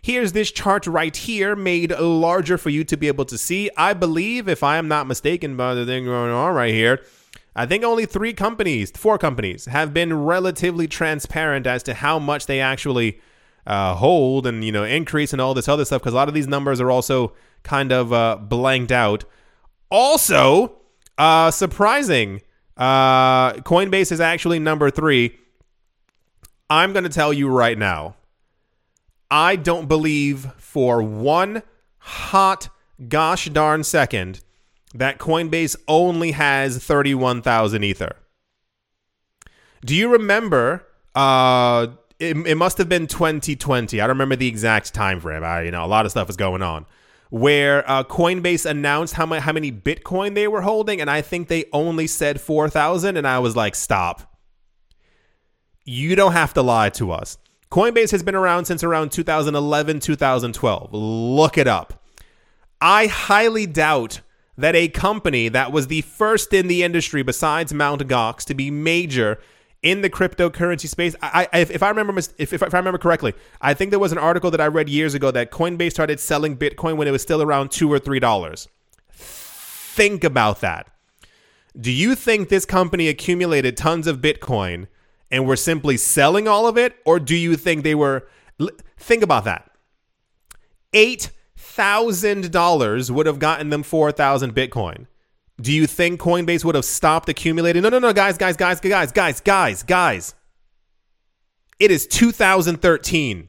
Here's 0.00 0.32
this 0.32 0.50
chart 0.50 0.86
right 0.86 1.14
here, 1.16 1.56
made 1.56 1.90
larger 1.98 2.56
for 2.56 2.70
you 2.70 2.84
to 2.84 2.96
be 2.96 3.08
able 3.08 3.24
to 3.26 3.36
see. 3.36 3.68
I 3.76 3.94
believe, 3.94 4.48
if 4.48 4.62
I 4.62 4.76
am 4.76 4.86
not 4.86 5.08
mistaken 5.08 5.56
by 5.56 5.74
the 5.74 5.84
thing 5.84 6.04
going 6.04 6.30
on 6.30 6.54
right 6.54 6.72
here, 6.72 7.00
I 7.58 7.66
think 7.66 7.82
only 7.84 8.06
three 8.06 8.32
companies, 8.32 8.90
four 8.92 9.18
companies, 9.18 9.66
have 9.66 9.92
been 9.92 10.12
relatively 10.34 10.86
transparent 10.86 11.66
as 11.66 11.82
to 11.84 11.94
how 11.94 12.18
much 12.18 12.46
they 12.46 12.60
actually 12.60 13.20
uh, 13.66 13.94
hold 13.94 14.46
and 14.46 14.64
you 14.64 14.72
know 14.72 14.84
increase 14.84 15.32
and 15.32 15.40
all 15.42 15.54
this 15.54 15.68
other 15.68 15.84
stuff. 15.84 16.00
Because 16.00 16.14
a 16.14 16.16
lot 16.16 16.28
of 16.28 16.34
these 16.34 16.46
numbers 16.48 16.80
are 16.80 16.90
also 16.90 17.32
kind 17.64 17.90
of 17.92 18.12
uh, 18.12 18.36
blanked 18.36 18.92
out. 18.92 19.24
Also, 19.90 20.74
Uh, 21.18 21.50
surprising. 21.50 22.40
Uh, 22.76 23.54
Coinbase 23.64 24.12
is 24.12 24.20
actually 24.20 24.60
number 24.60 24.88
three. 24.88 25.36
I'm 26.70 26.92
going 26.92 27.02
to 27.02 27.10
tell 27.10 27.32
you 27.32 27.48
right 27.48 27.76
now. 27.76 28.14
I 29.28 29.56
don't 29.56 29.88
believe 29.88 30.46
for 30.58 31.02
one 31.02 31.62
hot 31.98 32.68
gosh 33.08 33.46
darn 33.46 33.82
second 33.82 34.44
that 34.98 35.18
Coinbase 35.18 35.76
only 35.86 36.32
has 36.32 36.78
31,000 36.84 37.84
Ether. 37.84 38.16
Do 39.84 39.94
you 39.94 40.12
remember? 40.12 40.84
Uh, 41.14 41.88
it, 42.18 42.36
it 42.36 42.56
must 42.56 42.78
have 42.78 42.88
been 42.88 43.06
2020. 43.06 44.00
I 44.00 44.06
don't 44.06 44.16
remember 44.16 44.36
the 44.36 44.48
exact 44.48 44.92
time 44.92 45.20
frame. 45.20 45.44
I, 45.44 45.62
you 45.62 45.70
know, 45.70 45.84
a 45.84 45.86
lot 45.86 46.04
of 46.04 46.10
stuff 46.10 46.28
is 46.28 46.36
going 46.36 46.62
on. 46.62 46.84
Where 47.30 47.88
uh, 47.88 48.04
Coinbase 48.04 48.68
announced 48.68 49.14
how, 49.14 49.26
how 49.38 49.52
many 49.52 49.70
Bitcoin 49.70 50.34
they 50.34 50.48
were 50.48 50.62
holding, 50.62 51.00
and 51.00 51.10
I 51.10 51.20
think 51.20 51.48
they 51.48 51.66
only 51.72 52.06
said 52.06 52.40
4,000, 52.40 53.16
and 53.16 53.28
I 53.28 53.38
was 53.38 53.54
like, 53.54 53.74
stop. 53.74 54.34
You 55.84 56.16
don't 56.16 56.32
have 56.32 56.54
to 56.54 56.62
lie 56.62 56.90
to 56.90 57.12
us. 57.12 57.38
Coinbase 57.70 58.10
has 58.12 58.22
been 58.22 58.34
around 58.34 58.64
since 58.64 58.82
around 58.82 59.12
2011, 59.12 60.00
2012. 60.00 60.92
Look 60.92 61.58
it 61.58 61.66
up. 61.68 62.02
I 62.80 63.06
highly 63.06 63.66
doubt 63.66 64.22
that 64.58 64.74
a 64.74 64.88
company 64.88 65.48
that 65.48 65.72
was 65.72 65.86
the 65.86 66.02
first 66.02 66.52
in 66.52 66.66
the 66.66 66.82
industry 66.82 67.22
besides 67.22 67.72
Mt. 67.72 68.06
Gox 68.08 68.44
to 68.44 68.54
be 68.54 68.70
major 68.70 69.38
in 69.82 70.02
the 70.02 70.10
cryptocurrency 70.10 70.88
space. 70.88 71.14
I, 71.22 71.48
I, 71.52 71.60
if 71.60 71.82
I 71.82 71.88
remember 71.88 72.20
if, 72.36 72.52
if, 72.52 72.62
I 72.62 72.66
remember 72.66 72.98
correctly, 72.98 73.34
I 73.60 73.72
think 73.72 73.90
there 73.90 74.00
was 74.00 74.10
an 74.10 74.18
article 74.18 74.50
that 74.50 74.60
I 74.60 74.66
read 74.66 74.88
years 74.88 75.14
ago 75.14 75.30
that 75.30 75.52
Coinbase 75.52 75.92
started 75.92 76.18
selling 76.18 76.56
Bitcoin 76.56 76.96
when 76.96 77.06
it 77.06 77.12
was 77.12 77.22
still 77.22 77.40
around 77.40 77.70
two 77.70 77.90
or 77.90 78.00
three 78.00 78.18
dollars. 78.18 78.68
Think 79.10 80.24
about 80.24 80.60
that. 80.60 80.88
Do 81.80 81.92
you 81.92 82.16
think 82.16 82.48
this 82.48 82.64
company 82.64 83.06
accumulated 83.06 83.76
tons 83.76 84.08
of 84.08 84.18
Bitcoin 84.18 84.88
and 85.30 85.46
were 85.46 85.56
simply 85.56 85.96
selling 85.96 86.48
all 86.48 86.66
of 86.66 86.76
it, 86.76 86.96
or 87.04 87.20
do 87.20 87.36
you 87.36 87.56
think 87.56 87.84
they 87.84 87.94
were? 87.94 88.26
Think 88.96 89.22
about 89.22 89.44
that. 89.44 89.70
Eight 90.92 91.30
thousand 91.58 92.52
dollars 92.52 93.10
would 93.10 93.26
have 93.26 93.38
gotten 93.38 93.70
them 93.70 93.82
four 93.82 94.12
thousand 94.12 94.54
Bitcoin. 94.54 95.06
Do 95.60 95.72
you 95.72 95.88
think 95.88 96.20
Coinbase 96.20 96.64
would 96.64 96.76
have 96.76 96.84
stopped 96.84 97.28
accumulating? 97.28 97.82
No, 97.82 97.88
no, 97.88 97.98
no, 97.98 98.12
guys, 98.12 98.38
guys, 98.38 98.56
guys, 98.56 98.78
guys, 98.80 99.10
guys, 99.10 99.40
guys, 99.40 99.82
guys. 99.82 100.34
It 101.80 101.90
is 101.90 102.06
2013. 102.06 103.48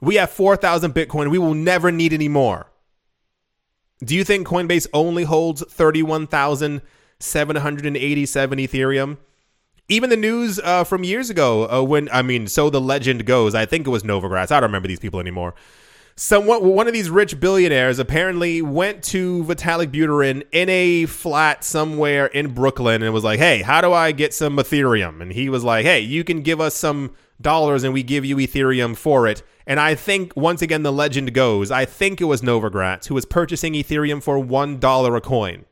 We 0.00 0.14
have 0.16 0.30
4,000 0.30 0.94
Bitcoin. 0.94 1.30
We 1.30 1.38
will 1.38 1.54
never 1.54 1.90
need 1.90 2.12
any 2.12 2.28
more. 2.28 2.66
Do 4.04 4.14
you 4.14 4.22
think 4.24 4.46
Coinbase 4.46 4.86
only 4.92 5.24
holds 5.24 5.64
31,787 5.68 8.58
Ethereum? 8.58 9.16
Even 9.88 10.10
the 10.10 10.16
news 10.16 10.60
uh, 10.60 10.84
from 10.84 11.02
years 11.02 11.28
ago, 11.28 11.68
uh, 11.68 11.82
when, 11.82 12.08
I 12.12 12.22
mean, 12.22 12.46
so 12.46 12.70
the 12.70 12.80
legend 12.80 13.26
goes, 13.26 13.52
I 13.54 13.66
think 13.66 13.86
it 13.86 13.90
was 13.90 14.04
Novogratz. 14.04 14.52
I 14.52 14.60
don't 14.60 14.70
remember 14.70 14.88
these 14.88 15.00
people 15.00 15.18
anymore 15.18 15.54
someone 16.16 16.64
one 16.64 16.86
of 16.86 16.92
these 16.92 17.10
rich 17.10 17.38
billionaires 17.40 17.98
apparently 17.98 18.62
went 18.62 19.02
to 19.04 19.44
Vitalik 19.44 19.92
Buterin 19.92 20.42
in 20.52 20.68
a 20.68 21.06
flat 21.06 21.64
somewhere 21.64 22.26
in 22.26 22.54
Brooklyn 22.54 23.02
and 23.02 23.12
was 23.12 23.24
like, 23.24 23.38
"Hey, 23.38 23.62
how 23.62 23.80
do 23.80 23.92
I 23.92 24.12
get 24.12 24.34
some 24.34 24.56
Ethereum?" 24.56 25.20
And 25.20 25.32
he 25.32 25.48
was 25.48 25.64
like, 25.64 25.84
"Hey, 25.84 26.00
you 26.00 26.24
can 26.24 26.42
give 26.42 26.60
us 26.60 26.74
some 26.74 27.12
dollars 27.40 27.84
and 27.84 27.92
we 27.92 28.02
give 28.02 28.24
you 28.24 28.36
Ethereum 28.36 28.96
for 28.96 29.26
it." 29.26 29.42
And 29.66 29.78
I 29.78 29.94
think 29.94 30.36
once 30.36 30.62
again 30.62 30.82
the 30.82 30.92
legend 30.92 31.32
goes, 31.34 31.70
I 31.70 31.84
think 31.84 32.20
it 32.20 32.24
was 32.24 32.42
Novogratz 32.42 33.06
who 33.06 33.14
was 33.14 33.24
purchasing 33.24 33.74
Ethereum 33.74 34.22
for 34.22 34.38
$1 34.38 35.16
a 35.16 35.20
coin. 35.20 35.64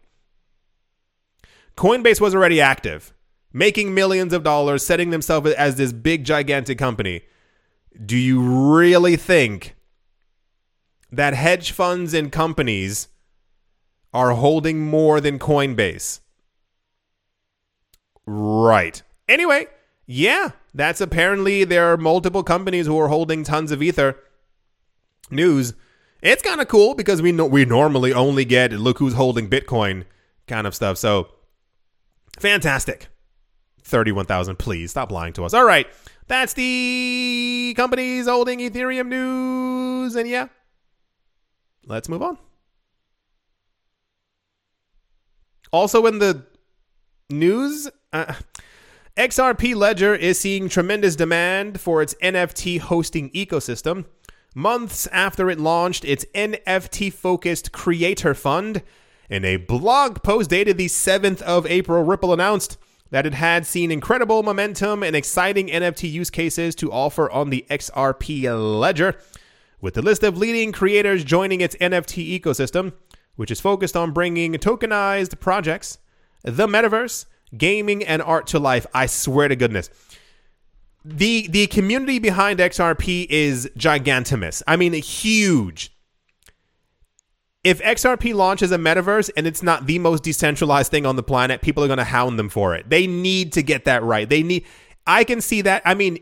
Coinbase 1.76 2.20
was 2.20 2.34
already 2.34 2.60
active, 2.60 3.12
making 3.52 3.94
millions 3.94 4.32
of 4.32 4.42
dollars, 4.42 4.84
setting 4.84 5.10
themselves 5.10 5.50
as 5.52 5.76
this 5.76 5.92
big 5.92 6.24
gigantic 6.24 6.78
company. 6.78 7.22
Do 8.04 8.16
you 8.16 8.40
really 8.40 9.16
think 9.16 9.74
that 11.12 11.34
hedge 11.34 11.72
funds 11.72 12.14
and 12.14 12.30
companies 12.30 13.08
are 14.12 14.32
holding 14.32 14.80
more 14.80 15.20
than 15.20 15.38
Coinbase. 15.38 16.20
Right. 18.26 19.02
Anyway, 19.28 19.66
yeah, 20.06 20.50
that's 20.74 21.00
apparently 21.00 21.64
there 21.64 21.92
are 21.92 21.96
multiple 21.96 22.42
companies 22.42 22.86
who 22.86 22.98
are 22.98 23.08
holding 23.08 23.44
tons 23.44 23.70
of 23.70 23.82
ether. 23.82 24.16
News. 25.30 25.74
It's 26.22 26.42
kind 26.42 26.60
of 26.60 26.68
cool 26.68 26.94
because 26.94 27.22
we 27.22 27.32
know 27.32 27.46
we 27.46 27.64
normally 27.64 28.12
only 28.12 28.44
get 28.44 28.72
look 28.72 28.98
who's 28.98 29.14
holding 29.14 29.48
Bitcoin 29.48 30.04
kind 30.46 30.66
of 30.66 30.74
stuff. 30.74 30.98
So 30.98 31.28
fantastic. 32.38 33.08
31,000, 33.82 34.58
please 34.58 34.90
stop 34.90 35.10
lying 35.10 35.32
to 35.34 35.44
us. 35.44 35.54
All 35.54 35.64
right. 35.64 35.86
That's 36.26 36.52
the 36.52 37.74
companies 37.76 38.26
holding 38.26 38.60
Ethereum 38.60 39.08
news. 39.08 40.14
And 40.14 40.28
yeah, 40.28 40.48
let's 41.90 42.08
move 42.08 42.22
on. 42.22 42.38
Also, 45.72 46.06
in 46.06 46.18
the 46.18 46.44
news, 47.28 47.90
uh, 48.12 48.34
XRP 49.16 49.74
Ledger 49.74 50.14
is 50.14 50.40
seeing 50.40 50.68
tremendous 50.68 51.16
demand 51.16 51.80
for 51.80 52.02
its 52.02 52.14
NFT 52.22 52.80
hosting 52.80 53.30
ecosystem. 53.30 54.06
Months 54.54 55.06
after 55.08 55.48
it 55.50 55.60
launched 55.60 56.04
its 56.04 56.24
NFT 56.34 57.12
focused 57.12 57.70
creator 57.70 58.34
fund, 58.34 58.82
in 59.28 59.44
a 59.44 59.56
blog 59.56 60.24
post 60.24 60.50
dated 60.50 60.76
the 60.76 60.86
7th 60.86 61.40
of 61.42 61.66
April, 61.66 62.02
Ripple 62.02 62.32
announced 62.32 62.78
that 63.10 63.26
it 63.26 63.34
had 63.34 63.64
seen 63.64 63.92
incredible 63.92 64.42
momentum 64.42 65.04
and 65.04 65.14
exciting 65.14 65.68
NFT 65.68 66.10
use 66.10 66.30
cases 66.30 66.74
to 66.76 66.90
offer 66.90 67.30
on 67.30 67.50
the 67.50 67.64
XRP 67.70 68.44
Ledger 68.80 69.16
with 69.80 69.94
the 69.94 70.02
list 70.02 70.22
of 70.22 70.36
leading 70.36 70.72
creators 70.72 71.24
joining 71.24 71.60
its 71.60 71.76
NFT 71.76 72.40
ecosystem, 72.40 72.92
which 73.36 73.50
is 73.50 73.60
focused 73.60 73.96
on 73.96 74.12
bringing 74.12 74.52
tokenized 74.54 75.40
projects, 75.40 75.98
the 76.42 76.66
metaverse, 76.66 77.26
gaming, 77.56 78.04
and 78.04 78.22
art 78.22 78.46
to 78.48 78.58
life. 78.58 78.86
I 78.94 79.06
swear 79.06 79.48
to 79.48 79.56
goodness. 79.56 79.90
The 81.04 81.46
the 81.48 81.66
community 81.68 82.18
behind 82.18 82.58
XRP 82.58 83.26
is 83.30 83.70
gigantimous. 83.76 84.62
I 84.66 84.76
mean, 84.76 84.92
huge. 84.92 85.92
If 87.62 87.80
XRP 87.82 88.34
launches 88.34 88.72
a 88.72 88.78
metaverse 88.78 89.30
and 89.36 89.46
it's 89.46 89.62
not 89.62 89.86
the 89.86 89.98
most 89.98 90.22
decentralized 90.22 90.90
thing 90.90 91.04
on 91.04 91.16
the 91.16 91.22
planet, 91.22 91.60
people 91.60 91.84
are 91.84 91.86
going 91.86 91.98
to 91.98 92.04
hound 92.04 92.38
them 92.38 92.48
for 92.48 92.74
it. 92.74 92.88
They 92.88 93.06
need 93.06 93.52
to 93.52 93.62
get 93.62 93.84
that 93.84 94.02
right. 94.02 94.28
They 94.28 94.42
need 94.42 94.64
I 95.06 95.24
can 95.24 95.40
see 95.40 95.62
that. 95.62 95.82
I 95.84 95.94
mean, 95.94 96.18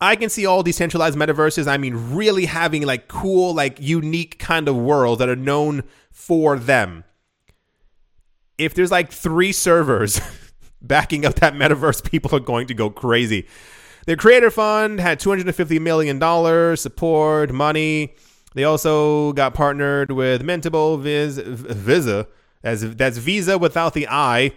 I 0.00 0.16
can 0.16 0.30
see 0.30 0.46
all 0.46 0.62
decentralized 0.62 1.18
metaverses. 1.18 1.66
I 1.66 1.76
mean, 1.76 2.14
really 2.14 2.46
having 2.46 2.86
like 2.86 3.08
cool, 3.08 3.54
like 3.54 3.78
unique 3.80 4.38
kind 4.38 4.66
of 4.66 4.76
worlds 4.76 5.18
that 5.18 5.28
are 5.28 5.36
known 5.36 5.82
for 6.10 6.58
them. 6.58 7.04
If 8.56 8.74
there's 8.74 8.90
like 8.90 9.12
three 9.12 9.52
servers 9.52 10.20
backing 10.82 11.26
up 11.26 11.34
that 11.36 11.54
metaverse, 11.54 12.08
people 12.08 12.34
are 12.34 12.40
going 12.40 12.66
to 12.68 12.74
go 12.74 12.88
crazy. 12.88 13.46
Their 14.06 14.16
creator 14.16 14.50
fund 14.50 15.00
had 15.00 15.20
$250 15.20 15.80
million 15.80 16.76
support 16.76 17.52
money. 17.52 18.14
They 18.54 18.64
also 18.64 19.32
got 19.34 19.54
partnered 19.54 20.10
with 20.12 20.42
Mintable, 20.42 21.00
Viz, 21.00 21.38
Visa, 21.38 22.26
as 22.64 22.96
that's 22.96 23.18
Visa 23.18 23.58
without 23.58 23.94
the 23.94 24.08
I, 24.08 24.52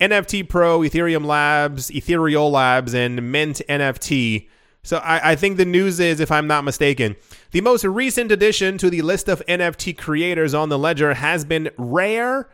NFT 0.00 0.48
Pro, 0.48 0.80
Ethereum 0.80 1.24
Labs, 1.24 1.90
Ethereal 1.90 2.50
Labs, 2.50 2.94
and 2.94 3.32
Mint 3.32 3.62
NFT 3.68 4.48
so 4.84 4.96
I, 4.98 5.32
I, 5.32 5.36
think 5.36 5.56
the 5.56 5.64
news 5.64 6.00
is, 6.00 6.18
if 6.18 6.32
I'm 6.32 6.48
not 6.48 6.64
mistaken, 6.64 7.14
the 7.52 7.60
most 7.60 7.84
recent 7.84 8.32
addition 8.32 8.78
to 8.78 8.90
the 8.90 9.02
list 9.02 9.28
of 9.28 9.44
NFT 9.46 9.96
creators 9.96 10.54
on 10.54 10.70
the 10.70 10.78
ledger 10.78 11.14
has 11.14 11.44
been 11.44 11.70
Rare 11.78 12.48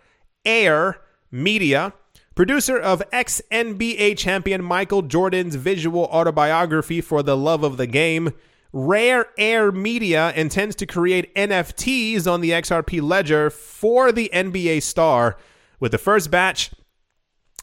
Air 0.45 1.01
Media, 1.31 1.95
producer 2.35 2.79
of 2.79 3.03
ex 3.13 3.41
NBA 3.51 4.19
champion 4.19 4.63
Michael 4.63 5.03
Jordan's 5.03 5.55
visual 5.55 6.05
autobiography 6.05 7.01
for 7.01 7.23
the 7.23 7.37
love 7.37 7.65
of 7.65 7.79
the 7.79 7.87
game. 7.87 8.35
Rare 8.75 9.29
Air 9.39 9.73
Media 9.73 10.31
intends 10.37 10.77
to 10.77 10.87
create 10.87 11.35
NFTs 11.35 12.31
on 12.31 12.43
the 12.43 12.51
XRP 12.51 13.01
ledger 13.01 13.49
for 13.49 14.13
the 14.13 14.31
NBA 14.35 14.83
star, 14.83 15.39
with 15.81 15.93
the 15.93 15.99
first 15.99 16.31
batch 16.31 16.73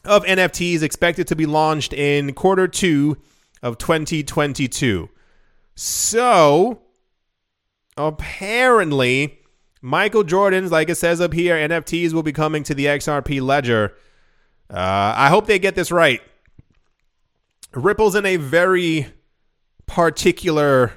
of 0.04 0.24
NFTs 0.24 0.82
expected 0.82 1.28
to 1.28 1.36
be 1.36 1.46
launched 1.46 1.92
in 1.92 2.32
quarter 2.32 2.66
two 2.66 3.16
of 3.66 3.78
2022. 3.78 5.08
So, 5.74 6.82
apparently, 7.96 9.40
Michael 9.82 10.22
Jordan's, 10.22 10.70
like 10.70 10.88
it 10.88 10.94
says 10.94 11.20
up 11.20 11.34
here, 11.34 11.56
NFTs 11.56 12.12
will 12.12 12.22
be 12.22 12.32
coming 12.32 12.62
to 12.62 12.74
the 12.74 12.86
XRP 12.86 13.42
ledger. 13.42 13.94
Uh, 14.70 15.14
I 15.16 15.28
hope 15.28 15.46
they 15.46 15.58
get 15.58 15.74
this 15.74 15.90
right. 15.90 16.22
Ripple's 17.72 18.14
in 18.14 18.24
a 18.24 18.36
very 18.36 19.08
particular 19.86 20.92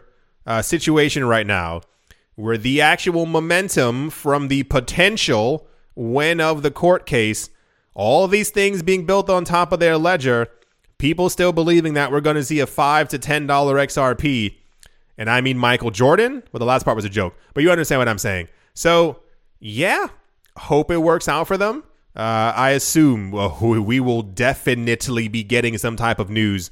uh, 0.45 0.61
situation 0.61 1.25
right 1.25 1.47
now 1.47 1.81
where 2.35 2.57
the 2.57 2.81
actual 2.81 3.25
momentum 3.25 4.11
from 4.11 4.47
the 4.47 4.63
potential 4.63 5.67
win 5.95 6.39
of 6.39 6.61
the 6.61 6.71
court 6.71 7.07
case, 7.07 7.49
all 7.95 8.27
these 8.27 8.51
things 8.51 8.83
being 8.83 9.07
built 9.07 9.27
on 9.27 9.43
top 9.43 9.71
of 9.71 9.79
their 9.79 9.97
ledger, 9.97 10.47
people 10.99 11.29
still 11.29 11.51
believing 11.51 11.95
that 11.95 12.11
we're 12.11 12.21
going 12.21 12.35
to 12.35 12.43
see 12.43 12.59
a 12.59 12.67
five 12.67 13.09
to 13.09 13.17
ten 13.17 13.47
dollar 13.47 13.75
XRP, 13.75 14.55
and 15.17 15.29
I 15.29 15.41
mean 15.41 15.57
Michael 15.57 15.89
Jordan. 15.89 16.43
Well, 16.51 16.59
the 16.59 16.65
last 16.65 16.83
part 16.83 16.95
was 16.95 17.05
a 17.05 17.09
joke, 17.09 17.35
but 17.55 17.63
you 17.63 17.71
understand 17.71 17.99
what 17.99 18.07
I'm 18.07 18.19
saying. 18.19 18.49
So 18.75 19.21
yeah, 19.59 20.07
hope 20.57 20.91
it 20.91 20.99
works 20.99 21.27
out 21.27 21.47
for 21.47 21.57
them. 21.57 21.83
Uh, 22.15 22.53
I 22.55 22.71
assume 22.71 23.31
we 23.31 23.99
will 23.99 24.21
definitely 24.21 25.27
be 25.27 25.43
getting 25.43 25.77
some 25.77 25.95
type 25.95 26.19
of 26.19 26.29
news 26.29 26.69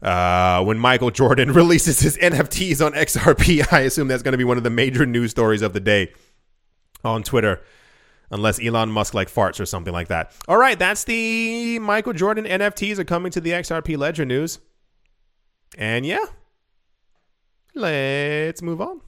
uh, 0.00 0.62
when 0.62 0.78
Michael 0.78 1.10
Jordan 1.10 1.52
releases 1.54 2.00
his 2.00 2.16
NFTs 2.18 2.84
on 2.84 2.92
XRP. 2.92 3.66
I 3.72 3.80
assume 3.80 4.08
that's 4.08 4.22
going 4.22 4.32
to 4.32 4.38
be 4.38 4.44
one 4.44 4.56
of 4.56 4.62
the 4.62 4.70
major 4.70 5.06
news 5.06 5.32
stories 5.32 5.62
of 5.62 5.72
the 5.72 5.80
day 5.80 6.12
on 7.04 7.22
Twitter 7.22 7.62
unless 8.30 8.62
Elon 8.62 8.90
Musk 8.90 9.14
like 9.14 9.30
farts 9.30 9.60
or 9.60 9.66
something 9.66 9.92
like 9.92 10.08
that. 10.08 10.32
All 10.48 10.58
right, 10.58 10.78
that's 10.78 11.04
the 11.04 11.78
Michael 11.78 12.12
Jordan 12.12 12.44
NFTs 12.44 12.98
are 12.98 13.04
coming 13.04 13.32
to 13.32 13.40
the 13.40 13.50
XRP 13.50 13.96
Ledger 13.96 14.24
news. 14.24 14.58
And 15.76 16.06
yeah, 16.06 16.24
let's 17.74 18.62
move 18.62 18.80
on. 18.80 19.00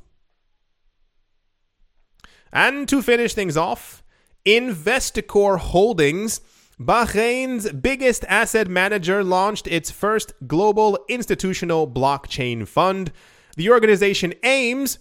And 2.53 2.89
to 2.89 3.03
finish 3.03 3.35
things 3.35 3.57
off, 3.57 4.03
Investcorp 4.47 5.59
Holdings, 5.59 6.41
Bahrain's 6.81 7.71
biggest 7.73 8.25
asset 8.29 8.69
manager, 8.69 9.25
launched 9.25 9.67
its 9.67 9.91
first 9.91 10.33
global 10.47 10.99
institutional 11.09 11.89
blockchain 11.89 12.67
fund. 12.67 13.13
The 13.57 13.71
organization 13.71 14.35
aims 14.43 14.99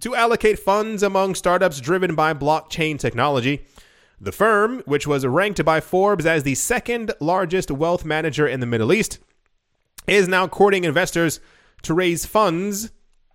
to 0.00 0.14
allocate 0.14 0.58
funds 0.58 1.02
among 1.02 1.34
startups 1.34 1.80
driven 1.80 2.14
by 2.14 2.34
blockchain 2.34 2.98
technology. 2.98 3.66
The 4.20 4.32
firm, 4.32 4.82
which 4.84 5.06
was 5.06 5.24
ranked 5.24 5.64
by 5.64 5.80
Forbes 5.80 6.26
as 6.26 6.42
the 6.42 6.54
second 6.54 7.12
largest 7.20 7.70
wealth 7.70 8.04
manager 8.04 8.46
in 8.46 8.60
the 8.60 8.66
Middle 8.66 8.92
East, 8.92 9.18
is 10.06 10.28
now 10.28 10.46
courting 10.46 10.84
investors 10.84 11.40
to 11.82 11.94
raise 11.94 12.26
funds 12.26 12.90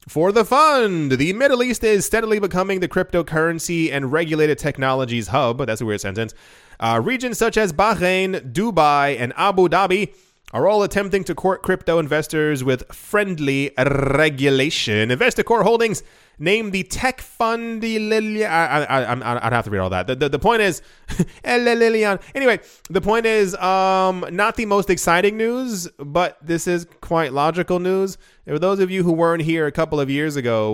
for 0.08 0.32
the 0.32 0.46
fund. 0.46 1.14
The 1.14 1.34
Middle 1.34 1.64
East 1.64 1.84
is 1.84 2.06
steadily 2.06 2.40
becoming 2.40 2.80
the 2.80 2.88
cryptocurrency 2.88 3.92
and 3.92 4.12
regulated 4.12 4.60
technologies 4.60 5.30
hub. 5.30 5.66
That's 5.66 5.82
a 5.82 5.86
weird 5.86 6.02
sentence. 6.02 6.34
Uh, 6.80 7.02
regions 7.04 7.38
such 7.38 7.58
as 7.58 7.74
Bahrain, 7.74 8.54
Dubai, 8.54 9.20
and 9.20 9.34
Abu 9.38 9.68
Dhabi 9.68 10.14
are 10.54 10.68
all 10.68 10.84
attempting 10.84 11.24
to 11.24 11.34
court 11.34 11.64
crypto 11.64 11.98
investors 11.98 12.64
with 12.64 12.94
friendly 12.94 13.72
regulation. 13.78 15.10
Investcorp 15.10 15.64
Holdings 15.64 16.04
named 16.40 16.74
the 16.74 16.84
tech 16.84 17.22
fund. 17.22 17.84
I, 17.84 18.44
I, 18.44 19.04
I, 19.04 19.46
I'd 19.48 19.54
have 19.54 19.66
to 19.66 19.72
read 19.72 19.80
all 19.80 19.90
that. 19.90 20.08
The, 20.08 20.16
the, 20.16 20.30
the 20.30 20.40
point 20.40 20.62
is, 20.62 20.82
anyway, 21.44 22.60
the 22.90 23.02
point 23.02 23.26
is, 23.26 23.56
um, 23.56 24.26
not 24.32 24.56
the 24.56 24.66
most 24.66 24.90
exciting 24.90 25.38
news, 25.38 25.88
but 25.98 26.38
this 26.42 26.68
is 26.68 26.88
quite 27.02 27.34
logical 27.34 27.80
news. 27.80 28.18
For 28.46 28.60
those 28.60 28.80
of 28.80 28.92
you 28.92 29.04
who 29.04 29.12
weren't 29.12 29.44
here 29.44 29.66
a 29.66 29.72
couple 29.72 30.00
of 30.00 30.10
years 30.10 30.36
ago, 30.36 30.74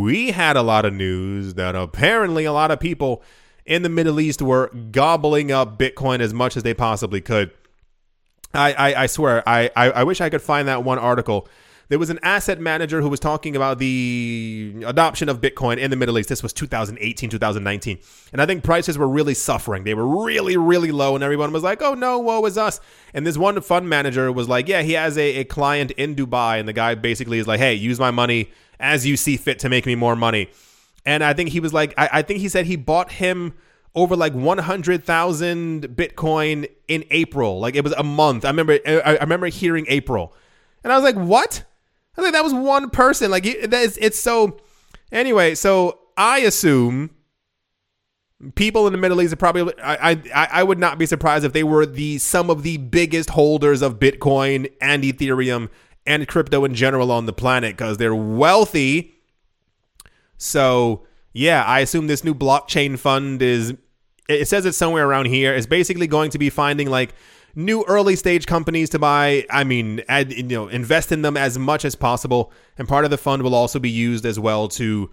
we 0.00 0.30
had 0.32 0.56
a 0.56 0.62
lot 0.62 0.84
of 0.84 0.92
news 0.92 1.54
that 1.54 1.74
apparently 1.74 2.44
a 2.44 2.52
lot 2.52 2.70
of 2.70 2.80
people 2.80 3.22
in 3.66 3.82
the 3.82 3.88
Middle 3.88 4.20
East 4.20 4.42
were 4.42 4.68
gobbling 4.90 5.50
up 5.50 5.78
Bitcoin 5.78 6.20
as 6.20 6.34
much 6.34 6.56
as 6.56 6.62
they 6.62 6.74
possibly 6.74 7.20
could. 7.20 7.50
I, 8.52 8.72
I, 8.72 9.02
I 9.02 9.06
swear, 9.06 9.42
I, 9.48 9.70
I, 9.74 9.90
I 9.90 10.04
wish 10.04 10.20
I 10.20 10.30
could 10.30 10.42
find 10.42 10.68
that 10.68 10.84
one 10.84 10.98
article 10.98 11.48
there 11.88 11.98
was 11.98 12.10
an 12.10 12.18
asset 12.22 12.60
manager 12.60 13.00
who 13.02 13.08
was 13.08 13.20
talking 13.20 13.56
about 13.56 13.78
the 13.78 14.82
adoption 14.86 15.28
of 15.28 15.40
Bitcoin 15.40 15.76
in 15.78 15.90
the 15.90 15.96
Middle 15.96 16.18
East. 16.18 16.28
This 16.28 16.42
was 16.42 16.52
2018, 16.52 17.30
2019. 17.30 17.98
And 18.32 18.40
I 18.40 18.46
think 18.46 18.64
prices 18.64 18.96
were 18.96 19.08
really 19.08 19.34
suffering. 19.34 19.84
They 19.84 19.94
were 19.94 20.24
really, 20.24 20.56
really 20.56 20.90
low. 20.90 21.14
And 21.14 21.22
everyone 21.22 21.52
was 21.52 21.62
like, 21.62 21.82
oh 21.82 21.94
no, 21.94 22.18
woe 22.18 22.44
is 22.46 22.56
us. 22.56 22.80
And 23.12 23.26
this 23.26 23.36
one 23.36 23.60
fund 23.60 23.88
manager 23.88 24.32
was 24.32 24.48
like, 24.48 24.68
yeah, 24.68 24.82
he 24.82 24.92
has 24.92 25.18
a, 25.18 25.36
a 25.36 25.44
client 25.44 25.90
in 25.92 26.14
Dubai. 26.14 26.58
And 26.58 26.68
the 26.68 26.72
guy 26.72 26.94
basically 26.94 27.38
is 27.38 27.46
like, 27.46 27.60
hey, 27.60 27.74
use 27.74 28.00
my 28.00 28.10
money 28.10 28.50
as 28.80 29.06
you 29.06 29.16
see 29.16 29.36
fit 29.36 29.58
to 29.60 29.68
make 29.68 29.86
me 29.86 29.94
more 29.94 30.16
money. 30.16 30.48
And 31.06 31.22
I 31.22 31.34
think 31.34 31.50
he 31.50 31.60
was 31.60 31.74
like, 31.74 31.92
I, 31.98 32.08
I 32.12 32.22
think 32.22 32.40
he 32.40 32.48
said 32.48 32.66
he 32.66 32.76
bought 32.76 33.12
him 33.12 33.54
over 33.94 34.16
like 34.16 34.32
100,000 34.32 35.82
Bitcoin 35.88 36.68
in 36.88 37.04
April. 37.10 37.60
Like 37.60 37.76
it 37.76 37.84
was 37.84 37.92
a 37.92 38.02
month. 38.02 38.44
I 38.44 38.48
remember, 38.48 38.78
I, 38.86 39.00
I 39.00 39.20
remember 39.20 39.46
hearing 39.48 39.84
April. 39.88 40.34
And 40.82 40.92
I 40.92 40.96
was 40.96 41.04
like, 41.04 41.16
what? 41.16 41.64
I 42.16 42.22
think 42.22 42.34
that 42.34 42.44
was 42.44 42.54
one 42.54 42.90
person. 42.90 43.30
Like 43.30 43.44
it's, 43.46 43.96
it's 43.96 44.18
so. 44.18 44.58
Anyway, 45.10 45.54
so 45.54 46.00
I 46.16 46.40
assume 46.40 47.10
people 48.54 48.86
in 48.86 48.92
the 48.92 48.98
Middle 48.98 49.20
East 49.20 49.32
are 49.32 49.36
probably. 49.36 49.74
I, 49.82 50.12
I 50.12 50.48
I 50.52 50.62
would 50.62 50.78
not 50.78 50.98
be 50.98 51.06
surprised 51.06 51.44
if 51.44 51.52
they 51.52 51.64
were 51.64 51.86
the 51.86 52.18
some 52.18 52.50
of 52.50 52.62
the 52.62 52.76
biggest 52.76 53.30
holders 53.30 53.82
of 53.82 53.98
Bitcoin 53.98 54.70
and 54.80 55.02
Ethereum 55.02 55.68
and 56.06 56.28
crypto 56.28 56.64
in 56.64 56.74
general 56.74 57.10
on 57.10 57.26
the 57.26 57.32
planet 57.32 57.76
because 57.76 57.96
they're 57.96 58.14
wealthy. 58.14 59.14
So 60.36 61.06
yeah, 61.32 61.64
I 61.64 61.80
assume 61.80 62.06
this 62.06 62.24
new 62.24 62.34
blockchain 62.34 62.98
fund 62.98 63.42
is. 63.42 63.74
It 64.26 64.48
says 64.48 64.64
it's 64.64 64.78
somewhere 64.78 65.06
around 65.06 65.26
here. 65.26 65.54
It's 65.54 65.66
basically 65.66 66.06
going 66.06 66.30
to 66.30 66.38
be 66.38 66.48
finding 66.48 66.88
like 66.88 67.14
new 67.54 67.84
early 67.84 68.16
stage 68.16 68.46
companies 68.46 68.90
to 68.90 68.98
buy. 68.98 69.46
I 69.50 69.64
mean, 69.64 70.02
add, 70.08 70.32
you 70.32 70.42
know, 70.42 70.68
invest 70.68 71.12
in 71.12 71.22
them 71.22 71.36
as 71.36 71.58
much 71.58 71.84
as 71.84 71.94
possible. 71.94 72.52
And 72.78 72.88
part 72.88 73.04
of 73.04 73.10
the 73.10 73.18
fund 73.18 73.42
will 73.42 73.54
also 73.54 73.78
be 73.78 73.90
used 73.90 74.26
as 74.26 74.38
well 74.38 74.68
to 74.68 75.10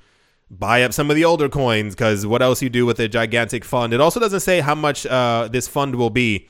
buy 0.50 0.84
up 0.84 0.92
some 0.92 1.10
of 1.10 1.16
the 1.16 1.24
older 1.24 1.48
coins 1.48 1.96
because 1.96 2.26
what 2.26 2.42
else 2.42 2.62
you 2.62 2.70
do 2.70 2.86
with 2.86 3.00
a 3.00 3.08
gigantic 3.08 3.64
fund? 3.64 3.94
It 3.94 4.02
also 4.02 4.20
doesn't 4.20 4.42
say 4.42 4.60
how 4.60 4.76
much 4.76 5.06
uh, 5.06 5.50
this 5.52 5.68
fund 5.68 5.96
will 5.96 6.10
be. 6.10 6.48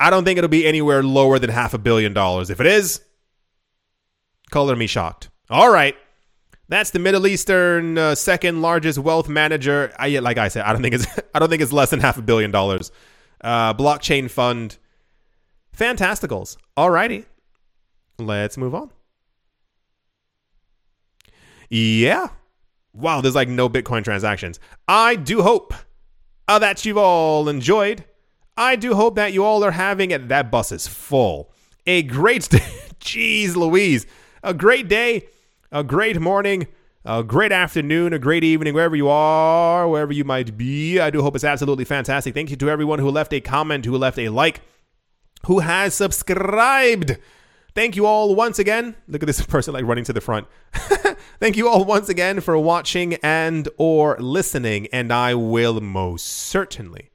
I 0.00 0.10
don't 0.10 0.24
think 0.24 0.38
it'll 0.38 0.48
be 0.48 0.66
anywhere 0.66 1.02
lower 1.02 1.38
than 1.38 1.50
half 1.50 1.74
a 1.74 1.78
billion 1.78 2.12
dollars. 2.12 2.50
If 2.50 2.60
it 2.60 2.66
is, 2.66 3.00
color 4.50 4.74
me 4.74 4.88
shocked. 4.88 5.28
All 5.48 5.70
right. 5.70 5.96
That's 6.68 6.90
the 6.90 6.98
Middle 6.98 7.26
Eastern 7.26 7.98
uh, 7.98 8.14
second 8.14 8.62
largest 8.62 8.98
wealth 8.98 9.28
manager. 9.28 9.92
I, 9.98 10.18
like 10.20 10.38
I 10.38 10.48
said, 10.48 10.64
I 10.64 10.72
don't 10.72 10.82
think 10.82 10.94
it's 10.94 11.06
I 11.34 11.38
don't 11.38 11.50
think 11.50 11.62
it's 11.62 11.72
less 11.72 11.90
than 11.90 12.00
half 12.00 12.16
a 12.16 12.22
billion 12.22 12.50
dollars 12.50 12.90
uh, 13.42 13.74
blockchain 13.74 14.30
fund. 14.30 14.78
Fantasticals. 15.76 16.56
Alrighty. 16.76 17.24
Let's 18.18 18.56
move 18.56 18.74
on. 18.74 18.90
Yeah. 21.70 22.28
Wow, 22.92 23.22
there's 23.22 23.34
like 23.34 23.48
no 23.48 23.68
Bitcoin 23.68 24.04
transactions. 24.04 24.60
I 24.86 25.16
do 25.16 25.42
hope 25.42 25.72
uh, 26.46 26.58
that 26.58 26.84
you've 26.84 26.98
all 26.98 27.48
enjoyed. 27.48 28.04
I 28.56 28.76
do 28.76 28.94
hope 28.94 29.14
that 29.14 29.32
you 29.32 29.44
all 29.44 29.64
are 29.64 29.70
having 29.70 30.10
it. 30.10 30.28
That 30.28 30.50
bus 30.50 30.72
is 30.72 30.86
full. 30.86 31.50
A 31.86 32.02
great 32.02 32.48
day. 32.50 32.58
Jeez 33.00 33.56
Louise. 33.56 34.06
A 34.42 34.52
great 34.52 34.88
day. 34.88 35.26
A 35.70 35.82
great 35.82 36.20
morning 36.20 36.66
a 37.04 37.22
great 37.24 37.52
afternoon, 37.52 38.12
a 38.12 38.18
great 38.18 38.44
evening, 38.44 38.74
wherever 38.74 38.94
you 38.94 39.08
are, 39.08 39.88
wherever 39.88 40.12
you 40.12 40.24
might 40.24 40.56
be. 40.56 41.00
I 41.00 41.10
do 41.10 41.22
hope 41.22 41.34
it's 41.34 41.44
absolutely 41.44 41.84
fantastic. 41.84 42.34
Thank 42.34 42.50
you 42.50 42.56
to 42.56 42.70
everyone 42.70 42.98
who 42.98 43.10
left 43.10 43.32
a 43.32 43.40
comment, 43.40 43.84
who 43.84 43.96
left 43.98 44.18
a 44.18 44.28
like, 44.28 44.60
who 45.46 45.60
has 45.60 45.94
subscribed. 45.94 47.18
Thank 47.74 47.96
you 47.96 48.06
all 48.06 48.34
once 48.34 48.58
again. 48.58 48.96
Look 49.08 49.22
at 49.22 49.26
this 49.26 49.44
person 49.46 49.74
like 49.74 49.84
running 49.84 50.04
to 50.04 50.12
the 50.12 50.20
front. 50.20 50.46
Thank 51.40 51.56
you 51.56 51.68
all 51.68 51.84
once 51.84 52.08
again 52.08 52.40
for 52.40 52.56
watching 52.58 53.14
and 53.22 53.68
or 53.78 54.16
listening 54.18 54.86
and 54.92 55.12
I 55.12 55.34
will 55.34 55.80
most 55.80 56.26
certainly 56.26 57.10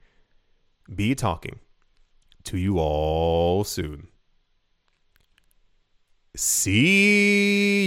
be 0.94 1.16
talking 1.16 1.60
to 2.44 2.58
you 2.58 2.80
all 2.80 3.64
soon. 3.64 4.08
See 6.36 7.86